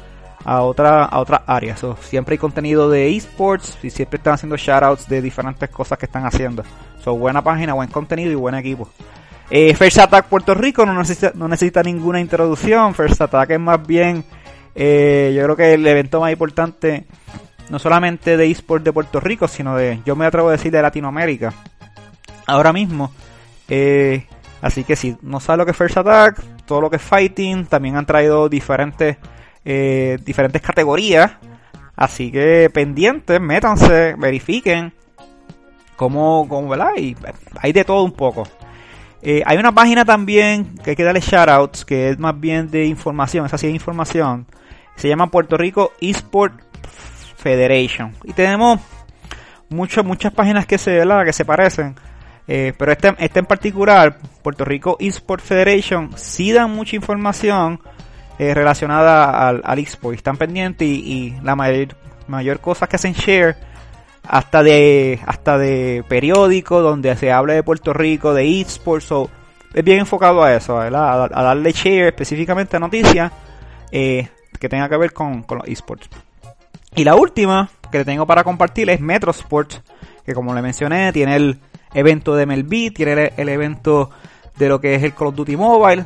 a 0.45 0.62
otra 0.62 1.05
a 1.05 1.19
otras 1.19 1.41
áreas. 1.47 1.81
siempre 2.01 2.33
hay 2.33 2.38
contenido 2.38 2.89
de 2.89 3.15
esports 3.15 3.77
y 3.83 3.89
siempre 3.89 4.17
están 4.17 4.33
haciendo 4.33 4.57
shoutouts 4.57 5.07
de 5.07 5.21
diferentes 5.21 5.69
cosas 5.69 5.97
que 5.97 6.05
están 6.05 6.25
haciendo. 6.25 6.63
So, 7.03 7.15
buena 7.15 7.41
página, 7.41 7.73
buen 7.73 7.89
contenido 7.89 8.31
y 8.31 8.35
buen 8.35 8.55
equipo. 8.55 8.89
Eh, 9.50 9.75
First 9.75 10.00
Attack 10.00 10.27
Puerto 10.27 10.53
Rico 10.53 10.85
no 10.85 10.93
necesita, 10.93 11.31
no 11.35 11.47
necesita 11.47 11.83
ninguna 11.83 12.19
introducción. 12.19 12.93
First 12.95 13.21
Attack 13.21 13.51
es 13.51 13.59
más 13.59 13.85
bien, 13.85 14.23
eh, 14.73 15.33
yo 15.35 15.43
creo 15.43 15.55
que 15.55 15.73
el 15.73 15.85
evento 15.85 16.19
más 16.21 16.31
importante 16.31 17.05
no 17.69 17.79
solamente 17.79 18.38
de 18.38 18.50
eSport 18.50 18.83
de 18.83 18.93
Puerto 18.93 19.19
Rico, 19.19 19.47
sino 19.47 19.75
de, 19.75 20.01
yo 20.05 20.15
me 20.15 20.25
atrevo 20.25 20.50
a 20.50 20.53
decir, 20.53 20.71
de 20.71 20.81
Latinoamérica. 20.81 21.53
Ahora 22.45 22.73
mismo. 22.73 23.12
Eh, 23.69 24.27
así 24.62 24.83
que 24.83 24.95
si 24.95 25.17
no 25.21 25.39
sabes 25.39 25.59
lo 25.59 25.65
que 25.65 25.71
es 25.71 25.77
First 25.77 25.97
Attack, 25.97 26.41
todo 26.65 26.81
lo 26.81 26.89
que 26.89 26.97
es 26.97 27.01
Fighting, 27.01 27.65
también 27.65 27.95
han 27.95 28.05
traído 28.05 28.50
diferentes, 28.50 29.17
eh, 29.65 30.17
diferentes 30.24 30.62
categorías. 30.62 31.32
Así 31.96 32.32
que 32.32 32.70
pendientes, 32.74 33.39
métanse, 33.39 34.15
verifiquen 34.17 34.93
cómo, 35.96 36.48
cómo 36.50 36.70
¿verdad? 36.70 36.89
Y 36.98 37.15
hay 37.60 37.72
de 37.72 37.84
todo 37.84 38.03
un 38.03 38.13
poco. 38.13 38.48
Eh, 39.22 39.41
hay 39.46 39.58
una 39.58 39.72
página 39.72 40.03
también 40.03 40.75
que 40.84 40.91
hay 40.91 40.96
que 40.96 41.03
darle 41.03 41.22
shoutouts, 41.22 41.86
que 41.86 42.10
es 42.10 42.20
más 42.20 42.38
bien 42.38 42.70
de 42.70 42.86
información, 42.86 43.46
es 43.46 43.53
así 43.53 43.67
de 43.67 43.74
información. 43.74 44.48
Se 44.96 45.08
llama 45.08 45.27
Puerto 45.27 45.58
Rico 45.58 45.93
eSport 46.01 46.53
Federation. 47.38 48.13
Y 48.24 48.34
tenemos 48.34 48.79
muchas, 49.70 50.03
muchas 50.03 50.34
páginas 50.34 50.65
que 50.65 50.77
se, 50.77 51.03
que 51.25 51.34
se 51.34 51.46
parecen. 51.46 51.96
Eh, 52.48 52.74
pero 52.77 52.91
este, 52.91 53.15
este 53.20 53.39
en 53.39 53.46
particular, 53.46 54.17
Puerto 54.41 54.65
Rico 54.65 54.98
Esports 55.00 55.46
Federation, 55.46 56.12
sí 56.15 56.51
dan 56.51 56.72
mucha 56.72 56.96
información 56.96 57.79
eh, 58.39 58.53
relacionada 58.53 59.47
al, 59.47 59.61
al 59.63 59.79
eSport. 59.79 60.15
Están 60.15 60.37
pendientes 60.37 60.87
y, 60.87 61.35
la 61.43 61.55
mayor, 61.55 61.95
mayor 62.27 62.59
cosa 62.59 62.87
que 62.87 62.95
hacen 62.95 63.13
share 63.13 63.55
hasta 64.27 64.63
de 64.63 65.19
hasta 65.25 65.57
de 65.57 66.03
periódico 66.07 66.81
donde 66.81 67.15
se 67.17 67.31
habla 67.31 67.53
de 67.53 67.63
Puerto 67.63 67.93
Rico, 67.93 68.33
de 68.33 68.61
eSports. 68.61 69.11
es 69.73 69.83
bien 69.83 69.99
enfocado 69.99 70.43
a 70.43 70.53
eso, 70.55 70.79
A, 70.79 70.89
darle 70.89 71.71
share 71.71 72.07
específicamente 72.07 72.77
a 72.77 72.79
noticias 72.79 73.31
eh, 73.91 74.29
que 74.59 74.69
tenga 74.69 74.87
que 74.87 74.97
ver 74.97 75.13
con, 75.13 75.43
con 75.43 75.59
los 75.59 75.67
eSports. 75.67 76.09
Y 76.95 77.03
la 77.03 77.15
última 77.15 77.69
que 77.91 78.05
tengo 78.05 78.25
para 78.25 78.43
compartir 78.43 78.89
es 78.89 78.99
Metro 78.99 79.31
Sports, 79.31 79.81
que 80.25 80.33
como 80.33 80.53
le 80.53 80.61
mencioné, 80.61 81.11
tiene 81.11 81.35
el 81.35 81.59
evento 81.93 82.35
de 82.35 82.45
MLB, 82.45 82.93
tiene 82.93 83.33
el, 83.35 83.49
evento 83.49 84.09
de 84.57 84.69
lo 84.69 84.79
que 84.79 84.95
es 84.95 85.03
el 85.03 85.13
Call 85.13 85.27
of 85.27 85.35
Duty 85.35 85.55
Mobile, 85.55 86.05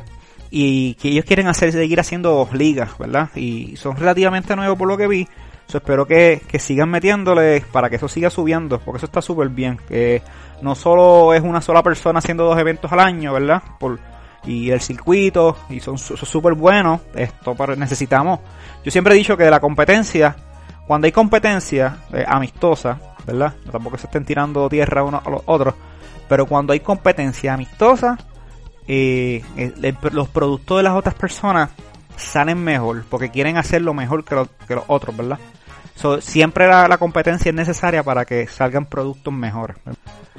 y 0.50 0.94
que 0.94 1.08
ellos 1.08 1.24
quieren 1.24 1.46
hacer 1.46 1.72
seguir 1.72 2.00
haciendo 2.00 2.48
ligas, 2.52 2.96
¿verdad? 2.98 3.30
Y 3.34 3.76
son 3.76 3.96
relativamente 3.96 4.56
nuevos 4.56 4.78
por 4.78 4.88
lo 4.88 4.96
que 4.96 5.06
vi. 5.06 5.28
So, 5.66 5.78
espero 5.78 6.06
que, 6.06 6.40
sigan 6.58 6.88
metiéndole 6.88 7.62
para 7.72 7.90
que 7.90 7.96
eso 7.96 8.08
siga 8.08 8.30
subiendo, 8.30 8.78
porque 8.80 8.98
eso 8.98 9.06
está 9.06 9.20
súper 9.20 9.50
bien. 9.50 9.78
Que 9.88 10.22
no 10.62 10.74
solo 10.74 11.34
es 11.34 11.42
una 11.42 11.60
sola 11.60 11.82
persona 11.82 12.20
haciendo 12.20 12.44
dos 12.44 12.58
eventos 12.58 12.90
al 12.90 13.00
año, 13.00 13.34
¿verdad? 13.34 13.62
Por, 13.78 13.98
y 14.44 14.70
el 14.70 14.80
circuito, 14.80 15.58
y 15.68 15.80
son 15.80 15.98
súper 15.98 16.54
buenos. 16.54 17.00
Esto 17.14 17.54
para, 17.54 17.76
necesitamos. 17.76 18.40
Yo 18.82 18.90
siempre 18.90 19.14
he 19.14 19.18
dicho 19.18 19.36
que 19.36 19.44
de 19.44 19.50
la 19.50 19.60
competencia 19.60 20.36
cuando 20.88 21.04
hay 21.04 21.12
competencia 21.12 21.98
eh, 22.14 22.24
amistosa, 22.26 22.98
¿verdad? 23.26 23.52
tampoco 23.70 23.98
se 23.98 24.06
estén 24.06 24.24
tirando 24.24 24.70
tierra 24.70 25.02
unos 25.04 25.24
a 25.24 25.28
los 25.28 25.42
otros, 25.44 25.74
pero 26.26 26.46
cuando 26.46 26.72
hay 26.72 26.80
competencia 26.80 27.52
amistosa, 27.52 28.16
eh, 28.88 29.42
los 30.12 30.28
productos 30.28 30.78
de 30.78 30.82
las 30.82 30.94
otras 30.94 31.14
personas 31.14 31.70
salen 32.16 32.62
mejor, 32.62 33.04
porque 33.08 33.30
quieren 33.30 33.56
hacer 33.56 33.82
lo 33.82 33.94
mejor 33.94 34.24
que, 34.24 34.34
los 34.34 34.84
otros, 34.88 35.16
¿verdad? 35.16 35.38
siempre 36.20 36.68
la, 36.68 36.96
competencia 36.96 37.50
es 37.50 37.54
necesaria 37.54 38.02
para 38.02 38.24
que 38.24 38.46
salgan 38.46 38.86
productos 38.86 39.32
mejores. 39.34 39.76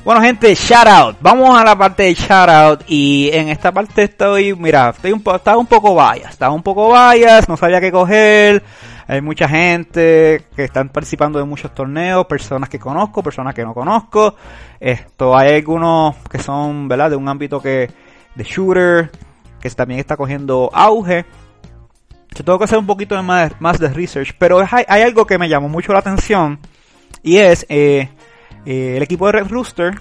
Bueno, 0.06 0.22
gente, 0.22 0.56
shout 0.56 0.88
out. 0.88 1.18
Vamos 1.20 1.60
a 1.60 1.66
la 1.66 1.78
parte 1.78 2.04
de 2.04 2.14
shout 2.14 2.50
out. 2.50 2.82
Y 2.88 3.30
en 3.34 3.50
esta 3.50 3.72
parte 3.72 4.04
estoy, 4.04 4.56
mira, 4.56 4.92
estoy 4.92 5.12
un, 5.12 5.22
estaba 5.36 5.58
un 5.58 5.68
poco 5.68 5.94
vayas. 5.94 6.32
Estaba 6.32 6.54
un 6.54 6.64
poco 6.64 6.88
vayas, 6.88 7.50
no 7.50 7.58
sabía 7.58 7.82
qué 7.82 7.92
coger. 7.92 8.64
Hay 9.08 9.22
mucha 9.22 9.50
gente 9.50 10.46
que 10.56 10.64
están 10.64 10.88
participando 10.88 11.40
de 11.40 11.46
muchos 11.46 11.74
torneos, 11.74 12.26
personas 12.28 12.70
que 12.70 12.80
conozco, 12.80 13.22
personas 13.22 13.54
que 13.54 13.66
no 13.66 13.74
conozco. 13.74 14.36
Esto, 14.80 15.36
hay 15.36 15.56
algunos 15.56 16.16
que 16.32 16.40
son, 16.40 16.88
¿verdad? 16.88 17.10
De 17.10 17.16
un 17.18 17.28
ámbito 17.28 17.62
que, 17.62 17.90
de 18.36 18.44
shooter, 18.44 19.12
que 19.60 19.70
también 19.72 20.00
está 20.00 20.18
cogiendo 20.18 20.70
auge. 20.74 21.26
Yo 22.36 22.44
tengo 22.44 22.58
que 22.58 22.66
hacer 22.66 22.78
un 22.78 22.86
poquito 22.86 23.16
de 23.16 23.22
más, 23.22 23.60
más 23.60 23.80
de 23.80 23.90
research, 23.90 24.36
pero 24.38 24.60
hay, 24.60 25.02
algo 25.02 25.26
que 25.26 25.38
me 25.38 25.50
llamó 25.50 25.68
mucho 25.68 25.94
la 25.94 26.00
atención 26.00 26.60
y 27.24 27.38
es 27.38 27.66
eh, 27.70 28.10
eh, 28.66 28.94
el 28.98 29.04
equipo 29.04 29.26
de 29.26 29.34
Red 29.34 29.48
Rooster, 29.48 30.00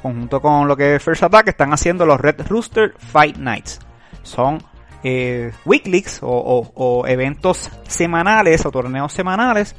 conjunto 0.00 0.40
con 0.40 0.68
lo 0.68 0.76
que 0.76 0.96
es 0.96 1.02
First 1.02 1.24
Attack, 1.24 1.48
están 1.48 1.72
haciendo 1.72 2.06
los 2.06 2.20
Red 2.20 2.46
Rooster 2.48 2.94
Fight 2.98 3.36
Nights. 3.36 3.80
Son 4.22 4.62
eh, 5.02 5.52
weeklies 5.64 6.20
o, 6.22 7.04
eventos 7.06 7.70
semanales 7.88 8.64
o 8.66 8.70
torneos 8.70 9.12
semanales 9.12 9.74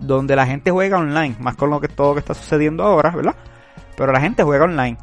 donde 0.00 0.34
la 0.36 0.46
gente 0.46 0.70
juega 0.70 0.98
online, 0.98 1.36
más 1.38 1.54
con 1.54 1.70
lo 1.70 1.80
que 1.80 1.88
todo 1.88 2.14
que 2.14 2.20
está 2.20 2.34
sucediendo 2.34 2.82
ahora, 2.82 3.10
¿verdad? 3.10 3.36
Pero 3.96 4.12
la 4.12 4.20
gente 4.20 4.42
juega 4.42 4.64
online. 4.64 4.98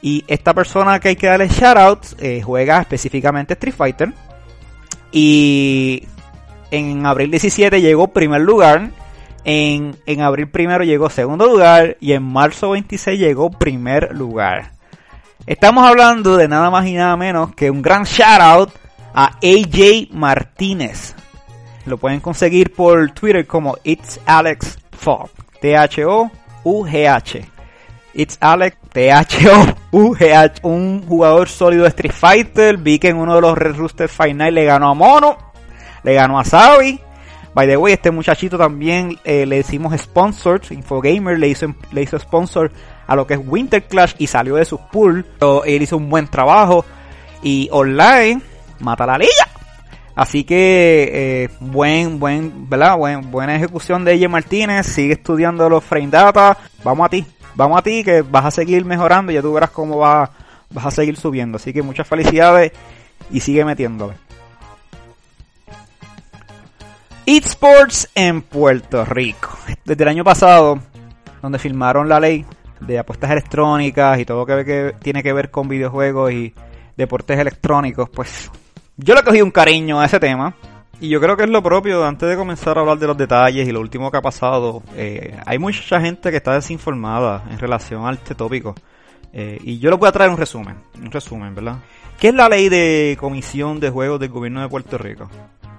Y 0.00 0.24
esta 0.28 0.54
persona 0.54 1.00
que 1.00 1.08
hay 1.08 1.16
que 1.16 1.26
darle 1.26 1.48
shoutouts 1.48 2.16
eh, 2.20 2.40
juega 2.42 2.80
específicamente 2.80 3.54
Street 3.54 3.74
Fighter. 3.74 4.12
Y 5.10 6.06
en 6.70 7.04
abril 7.06 7.30
17 7.30 7.80
llegó 7.80 8.08
primer 8.08 8.42
lugar. 8.42 8.90
En, 9.44 9.96
en 10.06 10.20
abril 10.20 10.48
primero 10.48 10.84
llegó 10.84 11.10
segundo 11.10 11.46
lugar. 11.46 11.96
Y 12.00 12.12
en 12.12 12.22
marzo 12.22 12.70
26 12.70 13.18
llegó 13.18 13.50
primer 13.50 14.14
lugar. 14.14 14.72
Estamos 15.46 15.88
hablando 15.88 16.36
de 16.36 16.46
nada 16.46 16.70
más 16.70 16.86
y 16.86 16.94
nada 16.94 17.16
menos 17.16 17.54
que 17.54 17.70
un 17.70 17.80
gran 17.80 18.04
shoutout 18.04 18.70
a 19.14 19.38
AJ 19.42 20.12
Martínez. 20.12 21.14
Lo 21.86 21.96
pueden 21.96 22.20
conseguir 22.20 22.72
por 22.72 23.10
Twitter 23.12 23.46
como 23.46 23.78
It's 23.82 24.20
Alex 24.26 24.78
Fogg. 24.92 25.30
T-H-O-U-G-H. 25.60 27.44
It's 28.14 28.36
Alex 28.40 28.76
T-H-O-U-G-H. 28.92 30.60
Un 30.62 31.04
jugador 31.06 31.48
sólido 31.48 31.84
de 31.84 31.88
Street 31.88 32.12
Fighter. 32.12 32.76
Vi 32.76 32.98
que 32.98 33.08
en 33.08 33.16
uno 33.16 33.34
de 33.34 33.40
los 33.40 33.56
Red 33.56 33.76
Rooster 33.76 34.08
Final 34.08 34.54
le 34.54 34.64
ganó 34.64 34.90
a 34.90 34.94
Mono. 34.94 35.36
Le 36.02 36.14
ganó 36.14 36.38
a 36.38 36.44
Sabi. 36.44 37.00
By 37.54 37.66
the 37.66 37.76
way, 37.76 37.94
este 37.94 38.10
muchachito 38.10 38.56
también 38.56 39.18
eh, 39.24 39.46
le 39.46 39.58
hicimos 39.58 39.98
sponsor. 40.00 40.60
Infogamer 40.70 41.38
le 41.38 41.48
hizo, 41.48 41.74
le 41.92 42.02
hizo 42.02 42.18
sponsor 42.18 42.70
a 43.06 43.16
lo 43.16 43.26
que 43.26 43.34
es 43.34 43.40
Winter 43.44 43.82
Clash 43.82 44.14
y 44.18 44.26
salió 44.26 44.56
de 44.56 44.64
su 44.64 44.78
pool. 44.78 45.26
Él 45.64 45.82
hizo 45.82 45.96
un 45.96 46.08
buen 46.08 46.28
trabajo. 46.28 46.84
Y 47.42 47.68
online 47.72 48.40
mata 48.80 49.06
la 49.06 49.18
liga. 49.18 49.48
Así 50.14 50.42
que 50.42 51.10
eh, 51.12 51.48
buen, 51.60 52.18
buen, 52.18 52.68
¿verdad? 52.68 52.96
Buen, 52.96 53.30
buena 53.30 53.54
ejecución 53.54 54.04
de 54.04 54.14
ella 54.14 54.28
Martínez. 54.28 54.86
Sigue 54.86 55.12
estudiando 55.12 55.68
los 55.68 55.84
frame 55.84 56.08
data. 56.08 56.58
Vamos 56.82 57.06
a 57.06 57.08
ti, 57.08 57.24
vamos 57.58 57.76
a 57.76 57.82
ti 57.82 58.04
que 58.04 58.22
vas 58.22 58.44
a 58.44 58.50
seguir 58.52 58.84
mejorando. 58.84 59.32
Ya 59.32 59.42
tú 59.42 59.52
verás 59.52 59.70
cómo 59.70 59.98
va, 59.98 60.30
vas 60.70 60.86
a 60.86 60.90
seguir 60.92 61.16
subiendo. 61.16 61.56
Así 61.56 61.72
que 61.72 61.82
muchas 61.82 62.06
felicidades 62.06 62.72
y 63.30 63.40
sigue 63.40 63.64
metiéndole. 63.64 64.14
eSports 67.26 68.08
en 68.14 68.40
Puerto 68.42 69.04
Rico. 69.04 69.50
Desde 69.84 70.02
el 70.04 70.08
año 70.08 70.24
pasado, 70.24 70.78
donde 71.42 71.58
firmaron 71.58 72.08
la 72.08 72.20
ley 72.20 72.46
de 72.80 72.98
apuestas 72.98 73.32
electrónicas 73.32 74.18
y 74.20 74.24
todo 74.24 74.46
lo 74.46 74.64
que 74.64 74.94
tiene 75.02 75.22
que 75.22 75.32
ver 75.32 75.50
con 75.50 75.68
videojuegos 75.68 76.32
y 76.32 76.54
deportes 76.96 77.38
electrónicos, 77.38 78.08
pues 78.08 78.50
yo 78.96 79.14
le 79.14 79.22
cogí 79.24 79.42
un 79.42 79.50
cariño 79.50 80.00
a 80.00 80.06
ese 80.06 80.20
tema. 80.20 80.54
Y 81.00 81.08
yo 81.10 81.20
creo 81.20 81.36
que 81.36 81.44
es 81.44 81.48
lo 81.48 81.62
propio, 81.62 82.04
antes 82.04 82.28
de 82.28 82.36
comenzar 82.36 82.76
a 82.76 82.80
hablar 82.80 82.98
de 82.98 83.06
los 83.06 83.16
detalles 83.16 83.68
y 83.68 83.70
lo 83.70 83.80
último 83.80 84.10
que 84.10 84.16
ha 84.16 84.22
pasado, 84.22 84.82
eh, 84.96 85.36
hay 85.46 85.58
mucha 85.58 86.00
gente 86.00 86.30
que 86.32 86.38
está 86.38 86.54
desinformada 86.54 87.44
en 87.50 87.58
relación 87.58 88.04
a 88.04 88.12
este 88.12 88.34
tópico. 88.34 88.74
Eh, 89.32 89.58
y 89.62 89.78
yo 89.78 89.90
les 89.90 89.98
voy 89.98 90.08
a 90.08 90.12
traer 90.12 90.30
un 90.30 90.36
resumen, 90.36 90.76
un 91.00 91.12
resumen, 91.12 91.54
¿verdad? 91.54 91.76
¿Qué 92.18 92.28
es 92.28 92.34
la 92.34 92.48
ley 92.48 92.68
de 92.68 93.16
comisión 93.20 93.78
de 93.78 93.90
juegos 93.90 94.18
del 94.18 94.30
gobierno 94.30 94.60
de 94.60 94.68
Puerto 94.68 94.98
Rico? 94.98 95.30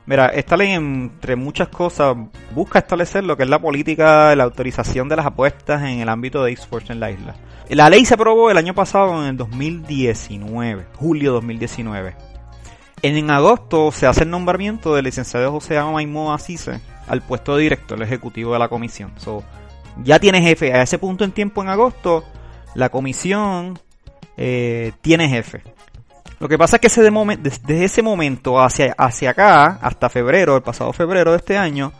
Mira, 0.05 0.27
esta 0.27 0.55
ley, 0.55 0.71
entre 0.71 1.35
muchas 1.35 1.67
cosas, 1.67 2.15
busca 2.55 2.79
establecer 2.79 3.25
lo 3.25 3.35
que 3.35 3.43
es 3.43 3.49
la 3.49 3.59
política 3.59 4.29
de 4.29 4.37
la 4.37 4.45
autorización 4.45 5.09
de 5.09 5.17
las 5.17 5.25
apuestas 5.25 5.83
en 5.83 5.99
el 5.99 6.07
ámbito 6.07 6.43
de 6.45 6.53
esports 6.53 6.89
en 6.91 7.01
la 7.01 7.11
isla. 7.11 7.35
La 7.69 7.89
ley 7.89 8.05
se 8.05 8.13
aprobó 8.13 8.49
el 8.49 8.57
año 8.57 8.73
pasado, 8.73 9.21
en 9.21 9.29
el 9.29 9.37
2019, 9.37 10.85
julio 10.95 11.33
2019. 11.33 12.28
En 13.01 13.31
agosto 13.31 13.91
se 13.91 14.07
hace 14.07 14.23
el 14.23 14.29
nombramiento 14.29 14.93
del 14.93 15.05
licenciado 15.05 15.51
José 15.51 15.81
Maimó 15.81 16.33
Asise 16.33 16.81
al 17.07 17.21
puesto 17.21 17.55
de 17.55 17.63
director 17.63 18.01
ejecutivo 18.03 18.53
de 18.53 18.59
la 18.59 18.67
comisión. 18.67 19.13
ya 20.03 20.19
tiene 20.19 20.41
jefe. 20.41 20.73
A 20.73 20.81
ese 20.81 20.99
punto 20.99 21.23
en 21.23 21.31
tiempo, 21.31 21.61
en 21.61 21.69
agosto, 21.69 22.25
la 22.75 22.89
comisión 22.89 23.79
eh, 24.35 24.91
tiene 25.01 25.29
jefe. 25.29 25.63
Lo 26.39 26.47
que 26.49 26.57
pasa 26.57 26.77
es 26.77 26.93
que 26.93 27.37
desde 27.41 27.83
ese 27.83 28.01
momento 28.01 28.59
hacia, 28.61 28.93
hacia 28.97 29.31
acá, 29.31 29.79
hasta 29.81 30.09
febrero, 30.09 30.55
el 30.55 30.61
pasado 30.61 30.91
febrero 30.93 31.31
de 31.31 31.37
este 31.37 31.57
año, 31.57 31.91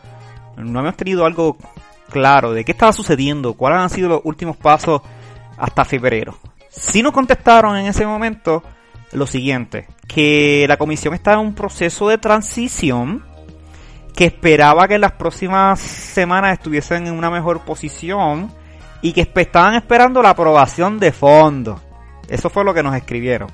no 0.56 0.80
hemos 0.80 0.96
tenido 0.96 1.24
algo 1.24 1.56
claro 2.10 2.52
de 2.52 2.64
qué 2.64 2.72
estaba 2.72 2.92
sucediendo, 2.92 3.54
cuáles 3.54 3.80
han 3.80 3.90
sido 3.90 4.08
los 4.08 4.20
últimos 4.24 4.56
pasos 4.56 5.00
hasta 5.56 5.84
febrero. 5.84 6.36
Si 6.70 7.02
nos 7.02 7.12
contestaron 7.12 7.76
en 7.76 7.86
ese 7.86 8.06
momento 8.06 8.62
lo 9.12 9.26
siguiente, 9.26 9.86
que 10.06 10.66
la 10.68 10.76
comisión 10.76 11.14
está 11.14 11.34
en 11.34 11.40
un 11.40 11.54
proceso 11.54 12.08
de 12.08 12.18
transición, 12.18 13.24
que 14.14 14.26
esperaba 14.26 14.86
que 14.88 14.94
en 14.94 15.00
las 15.00 15.12
próximas 15.12 15.80
semanas 15.80 16.52
estuviesen 16.54 17.06
en 17.06 17.14
una 17.14 17.30
mejor 17.30 17.60
posición 17.60 18.52
y 19.02 19.12
que 19.12 19.28
estaban 19.34 19.74
esperando 19.74 20.22
la 20.22 20.30
aprobación 20.30 20.98
de 20.98 21.12
fondos. 21.12 21.80
Eso 22.28 22.50
fue 22.50 22.64
lo 22.64 22.74
que 22.74 22.82
nos 22.82 22.94
escribieron. 22.94 23.48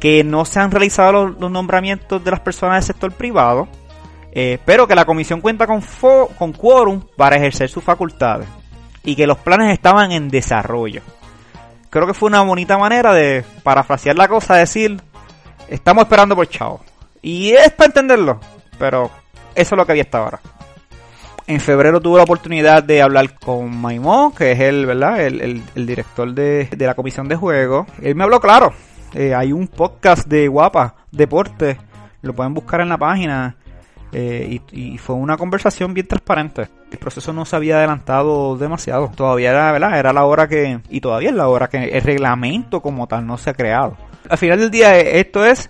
Que 0.00 0.24
no 0.24 0.44
se 0.44 0.60
han 0.60 0.70
realizado 0.70 1.26
los, 1.28 1.50
nombramientos 1.50 2.22
de 2.22 2.30
las 2.30 2.40
personas 2.40 2.76
del 2.76 2.94
sector 2.94 3.12
privado, 3.12 3.68
eh, 4.32 4.58
pero 4.64 4.86
que 4.86 4.94
la 4.94 5.04
comisión 5.04 5.40
cuenta 5.40 5.66
con, 5.66 5.82
con 6.38 6.52
quórum 6.52 7.02
para 7.16 7.36
ejercer 7.36 7.68
sus 7.68 7.82
facultades 7.82 8.48
y 9.04 9.14
que 9.14 9.26
los 9.26 9.38
planes 9.38 9.72
estaban 9.72 10.12
en 10.12 10.28
desarrollo 10.28 11.02
creo 11.96 12.06
que 12.06 12.12
fue 12.12 12.26
una 12.26 12.42
bonita 12.42 12.76
manera 12.76 13.14
de 13.14 13.42
parafrasear 13.62 14.16
la 14.16 14.28
cosa, 14.28 14.56
decir, 14.56 15.00
estamos 15.66 16.04
esperando 16.04 16.36
por 16.36 16.46
Chao. 16.46 16.80
Y 17.22 17.52
es 17.52 17.72
para 17.72 17.86
entenderlo, 17.86 18.38
pero 18.78 19.10
eso 19.54 19.74
es 19.74 19.78
lo 19.78 19.86
que 19.86 19.92
había 19.92 20.02
hasta 20.02 20.18
ahora. 20.18 20.40
En 21.46 21.58
febrero 21.58 21.98
tuve 21.98 22.18
la 22.18 22.24
oportunidad 22.24 22.82
de 22.82 23.00
hablar 23.00 23.38
con 23.38 23.74
Maimón, 23.74 24.32
que 24.32 24.52
es 24.52 24.60
el, 24.60 24.84
¿verdad? 24.84 25.22
El, 25.22 25.62
director 25.74 26.34
de, 26.34 26.68
la 26.78 26.94
comisión 26.94 27.28
de 27.28 27.36
juegos. 27.36 27.86
Él 28.02 28.14
me 28.14 28.24
habló 28.24 28.40
claro. 28.40 28.74
Eh, 29.14 29.34
hay 29.34 29.54
un 29.54 29.66
podcast 29.66 30.28
de 30.28 30.48
Guapa, 30.48 30.96
Deporte. 31.10 31.78
Lo 32.20 32.34
pueden 32.34 32.52
buscar 32.52 32.82
en 32.82 32.90
la 32.90 32.98
página. 32.98 33.56
Eh, 34.12 34.60
y, 34.70 34.98
fue 34.98 35.16
una 35.16 35.38
conversación 35.38 35.94
bien 35.94 36.06
transparente. 36.06 36.68
El 36.90 36.98
proceso 36.98 37.32
no 37.32 37.44
se 37.44 37.56
había 37.56 37.78
adelantado 37.78 38.56
demasiado. 38.56 39.10
Todavía 39.14 39.50
era, 39.50 39.72
¿verdad? 39.72 39.98
Era 39.98 40.12
la 40.12 40.24
hora 40.24 40.48
que, 40.48 40.80
y 40.88 41.00
todavía 41.00 41.30
es 41.30 41.34
la 41.34 41.48
hora 41.48 41.68
que 41.68 41.84
el 41.84 42.02
reglamento 42.02 42.80
como 42.80 43.06
tal 43.06 43.26
no 43.26 43.38
se 43.38 43.50
ha 43.50 43.54
creado. 43.54 43.96
Al 44.28 44.38
final 44.38 44.58
del 44.58 44.70
día, 44.70 44.98
eh, 44.98 45.20
esto 45.20 45.44
es 45.44 45.68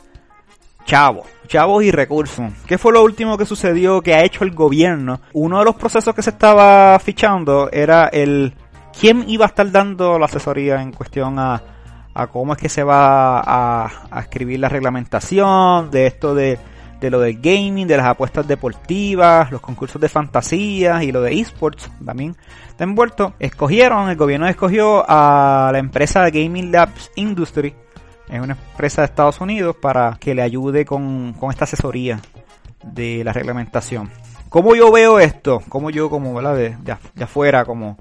chavos, 0.85 1.26
chavos 1.49 1.85
y 1.85 1.90
recursos. 1.90 2.52
¿Qué 2.66 2.78
fue 2.78 2.92
lo 2.92 3.02
último 3.02 3.37
que 3.37 3.44
sucedió 3.44 4.00
que 4.02 4.14
ha 4.14 4.25
hecho 4.25 4.44
el 4.44 4.52
gobierno? 4.52 5.20
Uno 5.32 5.58
de 5.58 5.64
los 5.64 5.75
procesos 5.75 6.14
que 6.14 6.23
se 6.23 6.30
estaba 6.30 6.99
fichando 6.99 7.70
era 7.73 8.08
el 8.08 8.54
quién 8.99 9.25
iba 9.28 9.44
a 9.46 9.49
estar 9.49 9.70
dando 9.70 10.18
la 10.18 10.26
asesoría 10.26 10.80
en 10.80 10.92
cuestión 10.92 11.38
a, 11.38 11.62
a 12.14 12.26
cómo 12.28 12.52
es 12.52 12.58
que 12.58 12.68
se 12.68 12.82
va 12.82 13.40
a, 13.40 13.90
a 14.11 14.20
escribir 14.20 14.61
la 14.61 14.68
reglamentación 14.68 15.90
de 15.90 16.07
esto 16.07 16.35
de 16.35 16.59
de 17.00 17.11
lo 17.11 17.20
del 17.20 17.40
gaming, 17.40 17.87
de 17.87 17.96
las 17.96 18.06
apuestas 18.06 18.46
deportivas, 18.46 19.50
los 19.50 19.61
concursos 19.61 20.00
de 20.00 20.09
fantasía 20.09 21.02
y 21.02 21.12
lo 21.12 21.22
de 21.22 21.40
esports 21.40 21.90
también 22.04 22.37
está 22.68 22.85
envuelto. 22.85 23.35
Escogieron, 23.38 24.09
el 24.09 24.16
gobierno 24.16 24.46
escogió 24.46 25.04
a 25.09 25.70
la 25.72 25.78
empresa 25.78 26.28
Gaming 26.30 26.72
Labs 26.72 27.11
Industry, 27.16 27.74
es 28.28 28.40
una 28.40 28.54
empresa 28.54 29.02
de 29.02 29.06
Estados 29.06 29.40
Unidos, 29.40 29.76
para 29.80 30.16
que 30.18 30.35
le 30.35 30.42
ayude 30.42 30.85
con, 30.85 31.35
esta 31.50 31.64
asesoría 31.64 32.20
de 32.82 33.22
la 33.24 33.32
reglamentación. 33.32 34.11
¿Cómo 34.48 34.74
yo 34.74 34.90
veo 34.90 35.20
esto? 35.20 35.62
¿Cómo 35.68 35.90
yo 35.90 36.09
como. 36.09 36.40
De, 36.40 36.76
de, 37.14 37.24
afuera, 37.24 37.64
como 37.64 37.96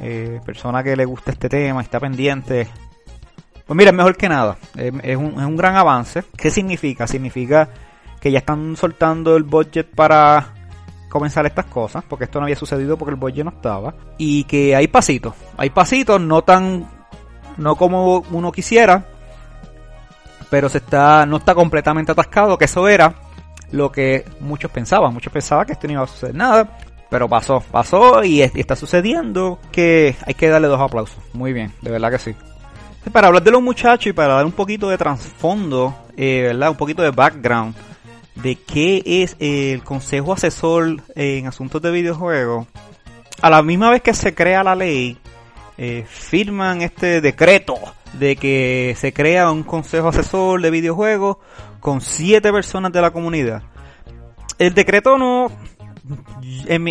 eh, 0.00 0.40
persona 0.44 0.82
que 0.82 0.96
le 0.96 1.04
gusta 1.04 1.32
este 1.32 1.48
tema, 1.48 1.82
está 1.82 2.00
pendiente 2.00 2.68
pues 3.66 3.76
mira, 3.76 3.90
mejor 3.90 4.16
que 4.16 4.28
nada. 4.28 4.56
Es, 4.76 4.92
un, 5.16 5.32
es, 5.32 5.44
un, 5.44 5.56
gran 5.56 5.74
avance. 5.74 6.22
¿Qué 6.36 6.50
significa? 6.50 7.06
Significa 7.08 7.68
que 8.26 8.32
ya 8.32 8.38
están 8.38 8.74
soltando 8.74 9.36
el 9.36 9.44
budget 9.44 9.86
para 9.94 10.48
comenzar 11.08 11.46
estas 11.46 11.66
cosas, 11.66 12.02
porque 12.08 12.24
esto 12.24 12.40
no 12.40 12.46
había 12.46 12.56
sucedido 12.56 12.98
porque 12.98 13.12
el 13.12 13.20
budget 13.20 13.44
no 13.44 13.52
estaba, 13.52 13.94
y 14.18 14.42
que 14.42 14.74
hay 14.74 14.88
pasitos, 14.88 15.32
hay 15.56 15.70
pasitos, 15.70 16.20
no 16.20 16.42
tan, 16.42 16.90
no 17.56 17.76
como 17.76 18.24
uno 18.32 18.50
quisiera, 18.50 19.06
pero 20.50 20.68
se 20.68 20.78
está, 20.78 21.24
no 21.24 21.36
está 21.36 21.54
completamente 21.54 22.10
atascado, 22.10 22.58
que 22.58 22.64
eso 22.64 22.88
era 22.88 23.14
lo 23.70 23.92
que 23.92 24.24
muchos 24.40 24.72
pensaban, 24.72 25.14
muchos 25.14 25.32
pensaban 25.32 25.66
que 25.66 25.74
esto 25.74 25.86
no 25.86 25.92
iba 25.92 26.02
a 26.02 26.08
suceder 26.08 26.34
nada, 26.34 26.68
pero 27.08 27.28
pasó, 27.28 27.60
pasó 27.70 28.24
y, 28.24 28.42
está 28.42 28.74
sucediendo 28.74 29.60
que 29.70 30.16
hay 30.26 30.34
que 30.34 30.48
darle 30.48 30.66
dos 30.66 30.80
aplausos, 30.80 31.22
muy 31.32 31.52
bien, 31.52 31.72
de 31.80 31.92
verdad 31.92 32.10
que 32.10 32.18
sí. 32.18 32.34
Para 33.12 33.28
hablar 33.28 33.44
de 33.44 33.52
los 33.52 33.62
muchachos 33.62 34.08
y 34.08 34.12
para 34.12 34.34
dar 34.34 34.44
un 34.44 34.50
poquito 34.50 34.88
de 34.88 34.98
trasfondo, 34.98 35.94
eh, 36.16 36.42
¿verdad? 36.48 36.70
Un 36.70 36.76
poquito 36.76 37.02
de 37.02 37.12
background 37.12 37.76
de 38.36 38.56
qué 38.56 39.02
es 39.04 39.36
el 39.40 39.82
Consejo 39.82 40.32
Asesor 40.32 41.02
en 41.14 41.46
Asuntos 41.46 41.82
de 41.82 41.90
Videojuegos, 41.90 42.66
a 43.42 43.50
la 43.50 43.62
misma 43.62 43.90
vez 43.90 44.02
que 44.02 44.14
se 44.14 44.34
crea 44.34 44.62
la 44.62 44.74
ley, 44.74 45.18
eh, 45.78 46.04
firman 46.08 46.82
este 46.82 47.20
decreto 47.20 47.74
de 48.14 48.36
que 48.36 48.94
se 48.96 49.12
crea 49.12 49.50
un 49.50 49.62
Consejo 49.62 50.08
Asesor 50.08 50.60
de 50.60 50.70
Videojuegos 50.70 51.38
con 51.80 52.00
siete 52.00 52.52
personas 52.52 52.92
de 52.92 53.00
la 53.00 53.10
comunidad. 53.10 53.62
El 54.58 54.74
decreto 54.74 55.18
no, 55.18 55.50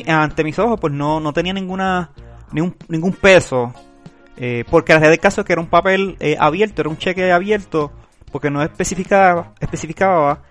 ante 0.07 0.43
mis 0.43 0.59
ojos, 0.59 0.79
pues 0.79 0.93
no, 0.93 1.19
no 1.19 1.33
tenía 1.33 1.53
ninguna, 1.53 2.11
ningún, 2.51 2.75
ningún 2.87 3.13
peso, 3.13 3.73
eh, 4.37 4.65
porque 4.69 4.93
la 4.93 4.99
realidad 4.99 5.13
del 5.13 5.19
caso 5.19 5.41
es 5.41 5.47
que 5.47 5.53
era 5.53 5.61
un 5.61 5.69
papel 5.69 6.15
eh, 6.19 6.37
abierto, 6.39 6.81
era 6.81 6.89
un 6.89 6.97
cheque 6.97 7.31
abierto, 7.31 7.91
porque 8.31 8.49
no 8.49 8.61
especificaba, 8.61 9.53
especificaba 9.59 10.43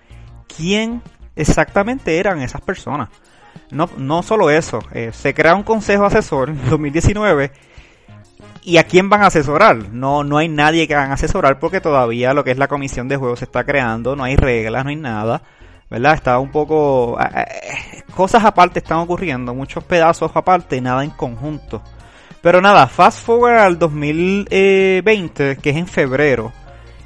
quién 0.47 1.01
exactamente 1.35 2.17
eran 2.17 2.41
esas 2.41 2.61
personas. 2.61 3.09
No, 3.71 3.89
no 3.97 4.23
solo 4.23 4.49
eso, 4.49 4.79
eh, 4.91 5.11
se 5.13 5.33
crea 5.33 5.55
un 5.55 5.63
consejo 5.63 6.05
asesor 6.05 6.49
en 6.49 6.69
2019 6.69 7.51
y 8.63 8.77
a 8.77 8.83
quién 8.83 9.09
van 9.09 9.23
a 9.23 9.27
asesorar. 9.27 9.89
No, 9.91 10.23
no 10.23 10.37
hay 10.37 10.49
nadie 10.49 10.87
que 10.87 10.95
van 10.95 11.11
a 11.11 11.15
asesorar 11.15 11.59
porque 11.59 11.81
todavía 11.81 12.33
lo 12.33 12.43
que 12.43 12.51
es 12.51 12.57
la 12.57 12.67
comisión 12.67 13.07
de 13.07 13.17
juegos 13.17 13.39
se 13.39 13.45
está 13.45 13.63
creando, 13.63 14.15
no 14.15 14.23
hay 14.23 14.35
reglas, 14.35 14.83
no 14.83 14.89
hay 14.89 14.95
nada. 14.95 15.41
¿Verdad? 15.87 16.15
Está 16.15 16.39
un 16.39 16.51
poco... 16.51 17.17
Eh, 17.21 17.45
eh, 17.45 18.03
cosas 18.15 18.43
aparte 18.43 18.79
están 18.79 18.97
ocurriendo, 18.97 19.53
muchos 19.53 19.83
pedazos 19.83 20.31
aparte, 20.33 20.81
nada 20.81 21.03
en 21.03 21.11
conjunto. 21.11 21.83
Pero 22.41 22.59
nada, 22.59 22.87
fast 22.87 23.23
forward 23.23 23.57
al 23.57 23.77
2020, 23.77 25.57
que 25.57 25.69
es 25.69 25.75
en 25.75 25.87
febrero 25.87 26.51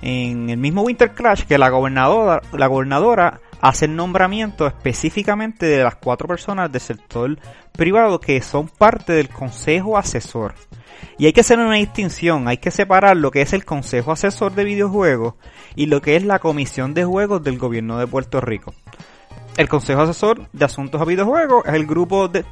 en 0.01 0.49
el 0.49 0.57
mismo 0.57 0.81
Winter 0.83 1.11
Clash 1.13 1.43
que 1.43 1.57
la 1.57 1.69
gobernadora, 1.69 2.41
la 2.53 2.67
gobernadora 2.67 3.41
hace 3.61 3.85
el 3.85 3.95
nombramiento 3.95 4.67
específicamente 4.67 5.65
de 5.65 5.83
las 5.83 5.95
cuatro 5.95 6.27
personas 6.27 6.71
del 6.71 6.81
sector 6.81 7.37
privado 7.73 8.19
que 8.19 8.41
son 8.41 8.67
parte 8.67 9.13
del 9.13 9.29
consejo 9.29 9.97
asesor. 9.97 10.55
Y 11.17 11.25
hay 11.25 11.33
que 11.33 11.41
hacer 11.41 11.59
una 11.59 11.75
distinción, 11.75 12.47
hay 12.47 12.57
que 12.57 12.71
separar 12.71 13.17
lo 13.17 13.31
que 13.31 13.41
es 13.41 13.53
el 13.53 13.65
consejo 13.65 14.11
asesor 14.11 14.53
de 14.53 14.63
videojuegos 14.63 15.35
y 15.75 15.87
lo 15.87 16.01
que 16.01 16.15
es 16.15 16.23
la 16.23 16.39
comisión 16.39 16.93
de 16.93 17.03
juegos 17.03 17.43
del 17.43 17.57
gobierno 17.57 17.97
de 17.97 18.07
Puerto 18.07 18.39
Rico. 18.41 18.73
El 19.57 19.67
consejo 19.67 20.01
asesor 20.01 20.49
de 20.53 20.65
asuntos 20.65 21.01
a 21.01 21.05
videojuegos 21.05 21.65
es 21.65 21.73
el 21.73 21.85
grupo 21.85 22.29
de, 22.29 22.45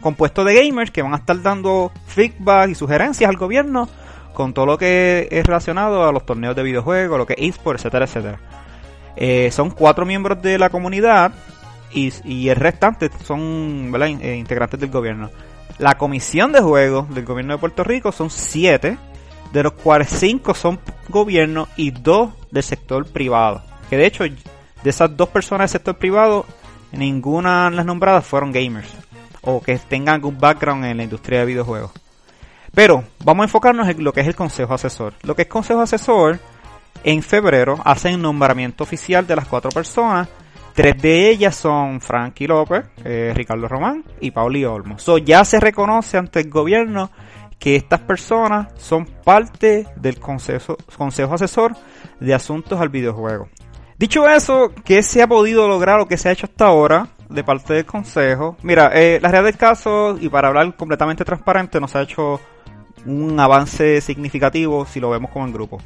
compuesto 0.00 0.44
de 0.44 0.54
gamers 0.54 0.90
que 0.90 1.02
van 1.02 1.14
a 1.14 1.18
estar 1.18 1.40
dando 1.42 1.92
feedback 2.06 2.70
y 2.70 2.74
sugerencias 2.74 3.28
al 3.28 3.36
gobierno 3.36 3.88
con 4.32 4.54
todo 4.54 4.66
lo 4.66 4.78
que 4.78 5.28
es 5.30 5.44
relacionado 5.46 6.08
a 6.08 6.12
los 6.12 6.24
torneos 6.24 6.56
de 6.56 6.62
videojuegos, 6.62 7.18
lo 7.18 7.26
que 7.26 7.34
es 7.38 7.48
eSports, 7.48 7.82
etcétera, 7.84 8.04
etcétera. 8.04 8.40
Eh, 9.16 9.50
son 9.52 9.70
cuatro 9.70 10.06
miembros 10.06 10.40
de 10.40 10.58
la 10.58 10.70
comunidad 10.70 11.32
y, 11.92 12.48
el 12.48 12.56
restante 12.56 13.10
son 13.24 13.92
eh, 14.22 14.36
integrantes 14.36 14.78
del 14.78 14.90
gobierno. 14.90 15.30
La 15.78 15.96
comisión 15.96 16.52
de 16.52 16.60
juegos 16.60 17.12
del 17.14 17.24
gobierno 17.24 17.54
de 17.54 17.58
Puerto 17.58 17.84
Rico 17.84 18.12
son 18.12 18.30
siete, 18.30 18.98
de 19.52 19.62
los 19.62 19.72
cuales 19.72 20.08
cinco 20.08 20.54
son 20.54 20.78
gobierno 21.08 21.68
y 21.76 21.90
dos 21.90 22.30
del 22.50 22.62
sector 22.62 23.06
privado. 23.06 23.62
Que 23.88 23.96
de 23.96 24.06
hecho 24.06 24.24
de 24.24 24.90
esas 24.90 25.16
dos 25.16 25.28
personas 25.28 25.70
del 25.70 25.80
sector 25.80 25.98
privado, 25.98 26.46
ninguna 26.92 27.70
de 27.70 27.76
las 27.76 27.86
nombradas 27.86 28.24
fueron 28.24 28.52
gamers 28.52 28.88
o 29.42 29.60
que 29.60 29.78
tengan 29.78 30.16
algún 30.16 30.38
background 30.38 30.84
en 30.84 30.98
la 30.98 31.04
industria 31.04 31.40
de 31.40 31.46
videojuegos. 31.46 31.92
Pero 32.74 33.04
vamos 33.24 33.44
a 33.44 33.46
enfocarnos 33.46 33.88
en 33.88 34.04
lo 34.04 34.12
que 34.12 34.20
es 34.20 34.26
el 34.26 34.36
consejo 34.36 34.74
asesor. 34.74 35.14
Lo 35.22 35.34
que 35.34 35.42
es 35.42 35.48
consejo 35.48 35.80
asesor, 35.80 36.38
en 37.04 37.22
febrero 37.22 37.78
hacen 37.84 38.20
nombramiento 38.20 38.84
oficial 38.84 39.26
de 39.26 39.36
las 39.36 39.46
cuatro 39.46 39.70
personas. 39.70 40.28
Tres 40.74 41.00
de 41.02 41.30
ellas 41.30 41.56
son 41.56 42.00
Frankie 42.00 42.46
López, 42.46 42.84
eh, 43.04 43.32
Ricardo 43.34 43.66
Román 43.66 44.04
y 44.20 44.30
Pauli 44.30 44.64
Olmo. 44.64 44.96
Ya 45.24 45.44
se 45.44 45.58
reconoce 45.58 46.16
ante 46.16 46.40
el 46.40 46.48
gobierno 46.48 47.10
que 47.58 47.76
estas 47.76 48.00
personas 48.00 48.68
son 48.78 49.04
parte 49.04 49.86
del 49.96 50.18
consejo, 50.18 50.76
consejo 50.96 51.34
asesor 51.34 51.76
de 52.18 52.34
asuntos 52.34 52.80
al 52.80 52.88
videojuego. 52.88 53.48
Dicho 53.98 54.26
eso, 54.26 54.72
¿qué 54.82 55.02
se 55.02 55.20
ha 55.20 55.26
podido 55.26 55.68
lograr 55.68 56.00
o 56.00 56.08
qué 56.08 56.16
se 56.16 56.30
ha 56.30 56.32
hecho 56.32 56.46
hasta 56.46 56.66
ahora 56.66 57.08
de 57.28 57.44
parte 57.44 57.74
del 57.74 57.84
consejo? 57.84 58.56
Mira, 58.62 58.92
eh, 58.94 59.18
la 59.20 59.28
realidad 59.28 59.50
del 59.50 59.58
caso, 59.58 60.16
y 60.18 60.30
para 60.30 60.48
hablar 60.48 60.74
completamente 60.74 61.22
transparente, 61.22 61.78
no 61.78 61.86
se 61.86 61.98
ha 61.98 62.02
hecho 62.02 62.40
un 63.06 63.38
avance 63.38 64.00
significativo 64.00 64.86
si 64.86 65.00
lo 65.00 65.10
vemos 65.10 65.30
como 65.30 65.46
en 65.46 65.52
grupo. 65.52 65.78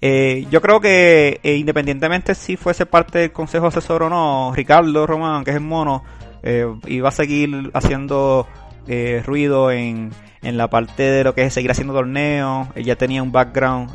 Eh, 0.00 0.46
yo 0.50 0.60
creo 0.60 0.80
que 0.80 1.40
eh, 1.42 1.56
independientemente 1.56 2.34
si 2.34 2.56
fuese 2.56 2.84
parte 2.84 3.20
del 3.20 3.32
consejo 3.32 3.68
asesor 3.68 4.02
o 4.02 4.10
no, 4.10 4.52
Ricardo 4.54 5.06
Román, 5.06 5.44
que 5.44 5.50
es 5.50 5.56
el 5.56 5.62
mono, 5.62 6.04
eh, 6.42 6.66
iba 6.86 7.08
a 7.08 7.12
seguir 7.12 7.70
haciendo 7.72 8.46
eh, 8.86 9.22
ruido 9.24 9.70
en, 9.70 10.10
en 10.42 10.56
la 10.58 10.68
parte 10.68 11.04
de 11.04 11.24
lo 11.24 11.34
que 11.34 11.44
es 11.44 11.54
seguir 11.54 11.70
haciendo 11.70 11.94
torneos. 11.94 12.68
Ella 12.74 12.96
tenía 12.96 13.22
un 13.22 13.32
background 13.32 13.92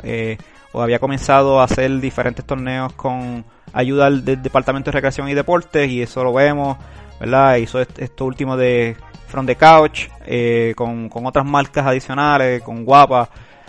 o 0.72 0.82
había 0.82 0.98
comenzado 0.98 1.60
a 1.60 1.64
hacer 1.64 2.00
diferentes 2.00 2.44
torneos 2.44 2.92
con 2.94 3.44
ayuda 3.72 4.10
del 4.10 4.42
Departamento 4.42 4.90
de 4.90 4.96
Recreación 4.96 5.28
y 5.28 5.34
Deportes 5.34 5.88
y 5.90 6.02
eso 6.02 6.24
lo 6.24 6.32
vemos, 6.32 6.76
¿verdad? 7.20 7.56
Hizo 7.56 7.80
esto 7.80 8.24
último 8.24 8.56
de 8.56 8.96
From 9.30 9.46
the 9.46 9.56
Couch 9.56 10.08
eh, 10.26 10.74
con, 10.76 11.08
con 11.08 11.26
otras 11.26 11.46
marcas 11.46 11.86
adicionales, 11.86 12.62
con 12.62 12.84
Guapa. 12.84 13.28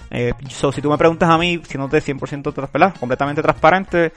Eh, 0.10 0.34
si 0.50 0.82
tú 0.82 0.89
me 0.89 0.97
preguntas 0.97 1.30
a 1.30 1.38
mí, 1.38 1.62
si 1.67 1.78
no 1.78 1.88
te 1.88 2.02
100% 2.02 2.54
¿verdad? 2.74 2.93
completamente 3.00 3.41
transparente, 3.41 4.12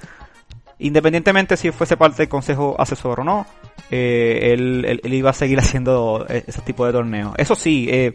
independientemente 0.81 1.57
si 1.57 1.71
fuese 1.71 1.97
parte 1.97 2.19
del 2.19 2.29
consejo 2.29 2.75
asesor 2.79 3.21
o 3.21 3.25
no, 3.25 3.47
eh, 3.91 4.53
él, 4.53 5.01
él, 5.03 5.15
iba 5.15 5.31
a 5.31 5.35
seguir 5.35 5.59
haciendo 5.61 6.27
eh, 6.29 6.45
ese 6.47 6.63
tipo 6.63 6.85
de 6.85 6.93
torneos. 6.93 7.35
Eso 7.37 7.55
sí, 7.55 7.87
eh, 7.89 8.15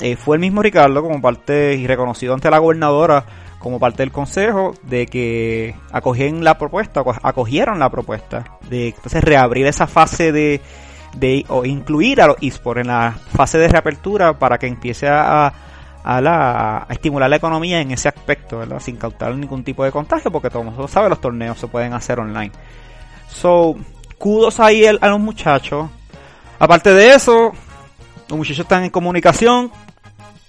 eh, 0.00 0.16
fue 0.16 0.36
el 0.36 0.40
mismo 0.40 0.62
Ricardo 0.62 1.02
como 1.02 1.20
parte 1.20 1.74
y 1.74 1.86
reconocido 1.86 2.34
ante 2.34 2.50
la 2.50 2.58
gobernadora 2.58 3.24
como 3.58 3.78
parte 3.78 4.02
del 4.02 4.12
consejo 4.12 4.74
de 4.82 5.06
que 5.06 5.74
acogieron 5.92 6.42
la 6.42 6.58
propuesta, 6.58 7.02
acogieron 7.22 7.78
la 7.78 7.90
propuesta 7.90 8.58
de 8.68 8.88
entonces 8.88 9.22
reabrir 9.22 9.66
esa 9.66 9.86
fase 9.86 10.32
de, 10.32 10.60
de 11.16 11.44
o 11.48 11.64
incluir 11.64 12.20
a 12.20 12.26
los 12.26 12.36
esports 12.40 12.80
en 12.80 12.88
la 12.88 13.12
fase 13.12 13.58
de 13.58 13.68
reapertura 13.68 14.38
para 14.38 14.58
que 14.58 14.66
empiece 14.66 15.08
a, 15.08 15.52
a, 16.02 16.20
la, 16.20 16.78
a 16.88 16.92
estimular 16.92 17.30
la 17.30 17.36
economía 17.36 17.80
en 17.80 17.90
ese 17.90 18.08
aspecto, 18.08 18.62
sin 18.80 18.96
causar 18.96 19.34
ningún 19.34 19.64
tipo 19.64 19.84
de 19.84 19.90
contagio, 19.92 20.30
porque 20.30 20.50
todo 20.50 20.62
el 20.62 20.70
mundo 20.70 20.86
sabe 20.86 21.08
los 21.08 21.20
torneos 21.20 21.58
se 21.58 21.66
pueden 21.66 21.92
hacer 21.94 22.20
online. 22.20 22.52
So, 23.28 23.74
kudos 24.18 24.60
ahí 24.60 24.86
a 24.86 25.08
los 25.08 25.20
muchachos. 25.20 25.88
Aparte 26.58 26.90
de 26.92 27.14
eso, 27.14 27.52
los 28.28 28.38
muchachos 28.38 28.60
están 28.60 28.84
en 28.84 28.90
comunicación. 28.90 29.72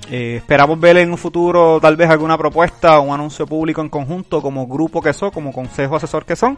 Eh, 0.10 0.36
esperamos 0.38 0.80
ver 0.80 0.98
en 0.98 1.10
un 1.10 1.18
futuro 1.18 1.80
tal 1.82 1.96
vez 1.96 2.10
alguna 2.10 2.38
propuesta 2.38 3.00
o 3.00 3.04
un 3.04 3.14
anuncio 3.14 3.48
público 3.48 3.82
en 3.82 3.90
conjunto 3.90 4.42
como 4.42 4.68
grupo 4.68 5.02
que 5.02 5.14
son, 5.14 5.32
como 5.32 5.52
consejo 5.52 5.96
asesor 5.96 6.26
que 6.26 6.36
son, 6.36 6.58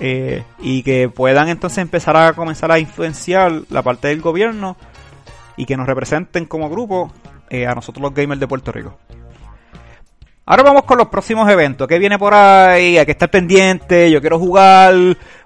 eh, 0.00 0.42
y 0.58 0.82
que 0.82 1.08
puedan 1.08 1.48
entonces 1.48 1.78
empezar 1.78 2.16
a 2.16 2.32
comenzar 2.32 2.72
a 2.72 2.78
influenciar 2.78 3.52
la 3.70 3.82
parte 3.82 4.08
del 4.08 4.20
gobierno 4.20 4.76
y 5.56 5.64
que 5.64 5.76
nos 5.76 5.86
representen 5.86 6.46
como 6.46 6.68
grupo 6.70 7.12
eh, 7.50 7.66
a 7.66 7.74
nosotros 7.74 8.02
los 8.02 8.14
gamers 8.14 8.40
de 8.40 8.48
Puerto 8.48 8.72
Rico. 8.72 8.98
Ahora 10.44 10.64
vamos 10.64 10.82
con 10.82 10.98
los 10.98 11.06
próximos 11.06 11.48
eventos. 11.48 11.86
¿Qué 11.86 12.00
viene 12.00 12.18
por 12.18 12.34
ahí? 12.34 12.98
Hay 12.98 13.06
que 13.06 13.12
estar 13.12 13.30
pendiente. 13.30 14.10
Yo 14.10 14.20
quiero 14.20 14.40
jugar. 14.40 14.92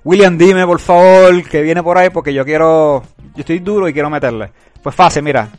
William, 0.02 0.38
dime 0.38 0.64
por 0.64 0.80
favor 0.80 1.42
qué 1.44 1.60
viene 1.60 1.82
por 1.82 1.98
ahí 1.98 2.08
porque 2.08 2.32
yo 2.32 2.46
quiero. 2.46 3.02
Yo 3.34 3.40
estoy 3.40 3.58
duro 3.58 3.88
y 3.88 3.92
quiero 3.92 4.08
meterle. 4.08 4.50
Pues 4.82 4.94
fácil, 4.94 5.22
mira. 5.22 5.50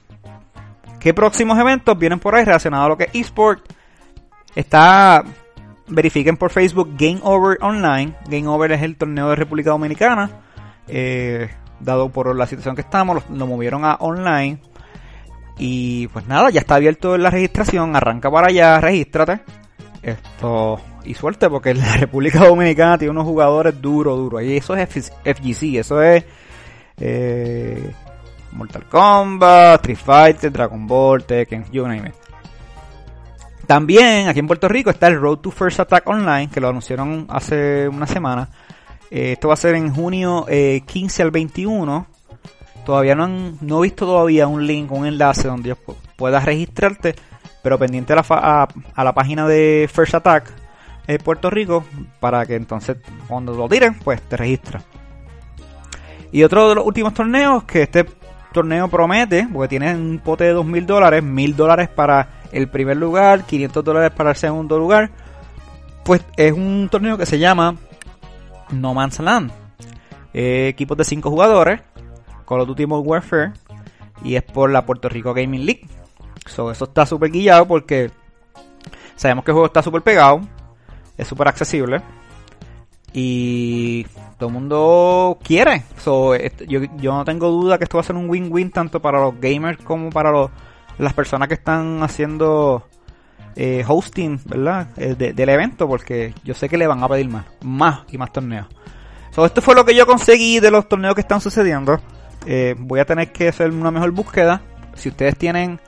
¿Qué 1.08 1.14
próximos 1.14 1.58
eventos 1.58 1.98
vienen 1.98 2.20
por 2.20 2.36
ahí 2.36 2.44
relacionados 2.44 2.86
a 2.86 2.90
lo 2.90 2.98
que 2.98 3.06
es 3.06 3.12
eSport? 3.14 3.64
Está. 4.54 5.24
Verifiquen 5.88 6.36
por 6.36 6.52
Facebook 6.52 6.90
Game 6.98 7.22
Over 7.24 7.60
Online. 7.62 8.14
Game 8.28 8.46
Over 8.46 8.74
es 8.74 8.82
el 8.82 8.98
torneo 8.98 9.30
de 9.30 9.38
República 9.38 9.70
Dominicana. 9.70 10.30
Eh, 10.86 11.50
dado 11.80 12.10
por 12.10 12.36
la 12.36 12.46
situación 12.46 12.76
que 12.76 12.82
estamos, 12.82 13.24
lo, 13.30 13.48
movieron 13.48 13.86
a 13.86 13.94
online. 14.02 14.60
Y 15.58 16.10
pues 16.10 16.28
nada, 16.28 16.50
ya 16.50 16.60
está 16.60 16.76
abierto 16.76 17.18
la 17.18 17.30
registración, 17.30 17.96
arranca 17.96 18.30
para 18.30 18.48
allá, 18.48 18.82
regístrate. 18.82 19.40
Esto, 20.02 20.82
y 21.06 21.14
suerte 21.14 21.50
porque 21.50 21.74
la 21.74 21.96
República 22.00 22.40
Dominicana 22.46 22.98
tiene 22.98 23.12
unos 23.12 23.24
jugadores 23.24 23.82
duros, 23.82 24.18
duros. 24.18 24.44
Y 24.44 24.58
eso 24.58 24.76
es 24.76 24.90
FGC, 25.24 25.78
eso 25.80 26.02
es 26.02 26.26
eh, 26.98 27.94
Mortal 28.58 28.86
Kombat, 28.86 29.82
Street 29.82 29.98
Fighter, 29.98 30.52
Dragon 30.52 30.88
Ball, 30.88 31.24
Tekken, 31.24 31.66
you 31.72 31.88
name 31.88 32.10
it. 32.10 32.16
También 33.66 34.28
aquí 34.28 34.40
en 34.40 34.48
Puerto 34.48 34.68
Rico 34.68 34.90
está 34.90 35.08
el 35.08 35.20
Road 35.20 35.40
to 35.40 35.52
First 35.52 35.80
Attack 35.80 36.08
Online, 36.08 36.50
que 36.50 36.62
lo 36.62 36.70
anunciaron 36.70 37.28
hace 37.30 37.88
una 37.88 38.08
semana. 38.08 38.50
Eh, 39.12 39.34
esto 39.34 39.50
va 39.50 39.54
a 39.54 39.58
ser 39.58 39.76
en 39.76 39.94
junio 39.94 40.46
eh, 40.50 40.82
15 40.86 41.24
al 41.24 41.32
21 41.32 42.08
todavía 42.88 43.16
no 43.16 43.26
han 43.26 43.58
no 43.60 43.80
he 43.80 43.82
visto 43.82 44.06
todavía 44.06 44.48
un 44.48 44.66
link, 44.66 44.90
un 44.94 45.06
enlace 45.06 45.50
donde 45.50 45.76
puedas 46.16 46.46
registrarte, 46.46 47.16
pero 47.62 47.78
pendiente 47.78 48.14
a 48.14 48.16
la, 48.16 48.70
a, 48.96 49.04
la 49.04 49.14
página 49.14 49.46
de 49.46 49.90
First 49.94 50.16
Attack 50.16 50.54
de 51.06 51.20
Puerto 51.20 51.50
Rico 51.50 51.84
para 52.22 52.46
que 52.46 52.56
entonces 52.56 52.96
cuando 53.28 53.54
lo 53.54 53.68
tiren, 53.68 54.00
pues 54.00 54.22
te 54.22 54.38
registras. 54.38 54.86
Y 56.32 56.44
otro 56.44 56.70
de 56.70 56.76
los 56.76 56.86
últimos 56.86 57.14
torneos 57.14 57.66
que 57.66 57.82
este 57.82 58.06
torneo 58.58 58.88
promete, 58.88 59.48
porque 59.54 59.68
tiene 59.68 59.94
un 59.94 60.18
pote 60.18 60.46
de 60.46 60.56
2.000 60.56 60.86
dólares, 60.88 61.24
1.000 61.24 61.54
dólares 61.54 61.90
para 61.90 62.42
el 62.52 62.68
primer 62.68 62.98
lugar, 62.98 63.44
500 63.44 63.84
dólares 63.84 64.12
para 64.18 64.32
el 64.32 64.36
segundo 64.36 64.80
lugar, 64.80 65.12
pues 66.04 66.26
es 66.38 66.54
un 66.54 66.90
torneo 66.90 67.20
que 67.20 67.28
se 67.28 67.38
llama 67.38 67.76
No 68.72 68.96
Man's 68.96 69.20
Land. 69.20 69.52
Eh, 70.34 70.70
equipos 70.70 70.98
de 70.98 71.04
5 71.04 71.30
jugadores, 71.30 71.82
Call 72.48 72.62
of 72.62 72.68
Duty 72.68 72.88
Modern 72.88 73.08
Warfare 73.08 73.52
y 74.24 74.34
es 74.34 74.42
por 74.42 74.72
la 74.72 74.88
Puerto 74.88 75.08
Rico 75.08 75.36
Gaming 75.36 75.64
League. 75.64 75.88
So, 76.48 76.72
eso 76.72 76.86
está 76.86 77.06
súper 77.06 77.30
guillado 77.30 77.68
porque 77.68 78.10
sabemos 79.16 79.46
que 79.46 79.52
el 79.52 79.54
juego 79.54 79.68
está 79.68 79.84
súper 79.84 80.02
pegado, 80.02 80.42
es 81.16 81.28
súper 81.28 81.48
accesible 81.48 82.02
y 83.14 84.08
todo 84.38 84.50
el 84.50 84.54
mundo 84.54 85.38
quiere. 85.44 85.84
So, 85.98 86.36
yo, 86.36 86.82
yo, 86.98 87.14
no 87.14 87.26
tengo 87.26 87.50
duda 87.50 87.78
que 87.78 87.86
esto 87.86 87.98
va 87.98 88.02
a 88.02 88.06
ser 88.06 88.16
un 88.16 88.30
win-win 88.30 88.72
tanto 88.72 89.02
para 89.02 89.20
los 89.20 89.40
gamers 89.40 89.80
como 89.84 90.10
para 90.10 90.32
los, 90.32 90.52
las 90.98 91.14
personas 91.14 91.48
que 91.48 91.56
están 91.56 92.04
haciendo 92.04 92.88
eh, 93.56 93.84
hosting, 93.88 94.40
¿verdad? 94.46 94.90
Eh, 94.98 95.16
de, 95.16 95.34
del 95.34 95.50
evento 95.50 95.88
porque 95.88 96.34
yo 96.44 96.54
sé 96.54 96.70
que 96.70 96.78
le 96.78 96.88
van 96.88 97.04
a 97.04 97.10
pedir 97.10 97.30
más, 97.30 97.46
más 97.62 98.02
y 98.12 98.18
más 98.18 98.32
torneos. 98.32 98.68
So, 99.32 99.46
esto 99.46 99.62
fue 99.62 99.76
lo 99.76 99.86
que 99.86 99.96
yo 99.96 100.06
conseguí 100.06 100.60
de 100.60 100.72
los 100.72 100.88
torneos 100.88 101.16
que 101.16 101.22
están 101.22 101.42
sucediendo. 101.42 102.00
Eh, 102.46 102.76
voy 102.78 103.00
a 103.00 103.06
tener 103.06 103.32
que 103.32 103.50
hacer 103.50 103.72
una 103.72 103.92
mejor 103.92 104.12
búsqueda. 104.12 104.62
Si 104.96 105.10
ustedes 105.10 105.38
tienen 105.38 105.80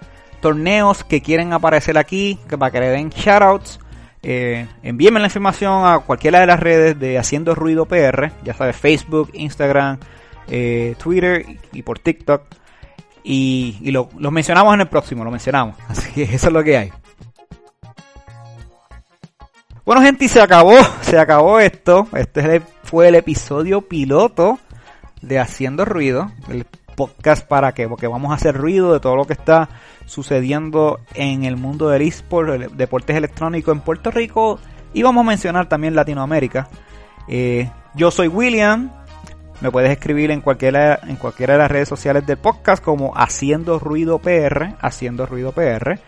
torneos 0.41 1.03
que 1.03 1.21
quieren 1.21 1.53
aparecer 1.53 1.97
aquí, 1.97 2.39
que 2.47 2.57
para 2.57 2.71
que 2.71 2.79
le 2.79 2.89
den 2.89 3.09
shoutouts, 3.09 3.79
eh, 4.21 4.67
envíenme 4.83 5.19
la 5.19 5.27
información 5.27 5.85
a 5.85 5.99
cualquiera 5.99 6.39
de 6.41 6.47
las 6.47 6.59
redes 6.59 6.99
de 6.99 7.17
Haciendo 7.17 7.55
Ruido 7.55 7.85
PR, 7.85 8.31
ya 8.43 8.53
sabes, 8.53 8.75
Facebook, 8.75 9.29
Instagram, 9.33 9.97
eh, 10.47 10.95
Twitter 11.01 11.45
y 11.71 11.81
por 11.83 11.99
TikTok. 11.99 12.43
Y, 13.23 13.77
y 13.81 13.91
lo, 13.91 14.09
lo, 14.17 14.31
mencionamos 14.31 14.73
en 14.73 14.81
el 14.81 14.87
próximo, 14.87 15.23
lo 15.23 15.31
mencionamos. 15.31 15.75
Así 15.87 16.11
que 16.11 16.23
eso 16.23 16.47
es 16.47 16.53
lo 16.53 16.63
que 16.63 16.77
hay. 16.77 16.91
Bueno 19.85 20.01
gente, 20.01 20.25
y 20.25 20.27
se 20.27 20.41
acabó, 20.41 20.75
se 21.01 21.17
acabó 21.17 21.59
esto. 21.59 22.07
Este 22.13 22.61
fue 22.83 23.07
el 23.07 23.15
episodio 23.15 23.81
piloto 23.81 24.59
de 25.21 25.39
Haciendo 25.39 25.85
Ruido, 25.85 26.31
el 26.49 26.65
podcast 26.95 27.47
para 27.47 27.71
qué, 27.71 27.87
porque 27.87 28.07
vamos 28.07 28.31
a 28.31 28.35
hacer 28.35 28.55
ruido 28.55 28.93
de 28.93 28.99
todo 28.99 29.15
lo 29.15 29.25
que 29.25 29.33
está 29.33 29.69
sucediendo 30.09 30.99
en 31.13 31.45
el 31.45 31.55
mundo 31.55 31.89
del 31.89 32.01
eSport, 32.01 32.71
deportes 32.73 33.15
electrónicos 33.15 33.75
en 33.75 33.81
Puerto 33.81 34.09
Rico 34.11 34.59
y 34.93 35.03
vamos 35.03 35.23
a 35.23 35.27
mencionar 35.27 35.69
también 35.69 35.95
Latinoamérica. 35.95 36.67
Eh, 37.27 37.69
yo 37.93 38.09
soy 38.09 38.27
William, 38.27 38.91
me 39.61 39.71
puedes 39.71 39.91
escribir 39.91 40.31
en 40.31 40.41
cualquiera, 40.41 40.99
en 41.03 41.15
cualquiera 41.15 41.53
de 41.53 41.59
las 41.59 41.71
redes 41.71 41.87
sociales 41.87 42.25
del 42.25 42.37
podcast 42.37 42.83
como 42.83 43.13
Haciendo 43.15 43.77
Ruido 43.77 44.17
PR, 44.19 44.75
Haciendo 44.81 45.27
Ruido 45.27 45.51
PR. 45.51 45.99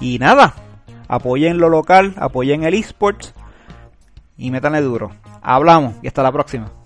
Y 0.00 0.18
nada, 0.18 0.54
apoyen 1.06 1.58
lo 1.58 1.68
local, 1.68 2.14
apoyen 2.16 2.64
el 2.64 2.74
eSports 2.74 3.32
y 4.36 4.50
métanle 4.50 4.80
duro. 4.80 5.12
Hablamos 5.40 5.94
y 6.02 6.08
hasta 6.08 6.22
la 6.22 6.32
próxima. 6.32 6.83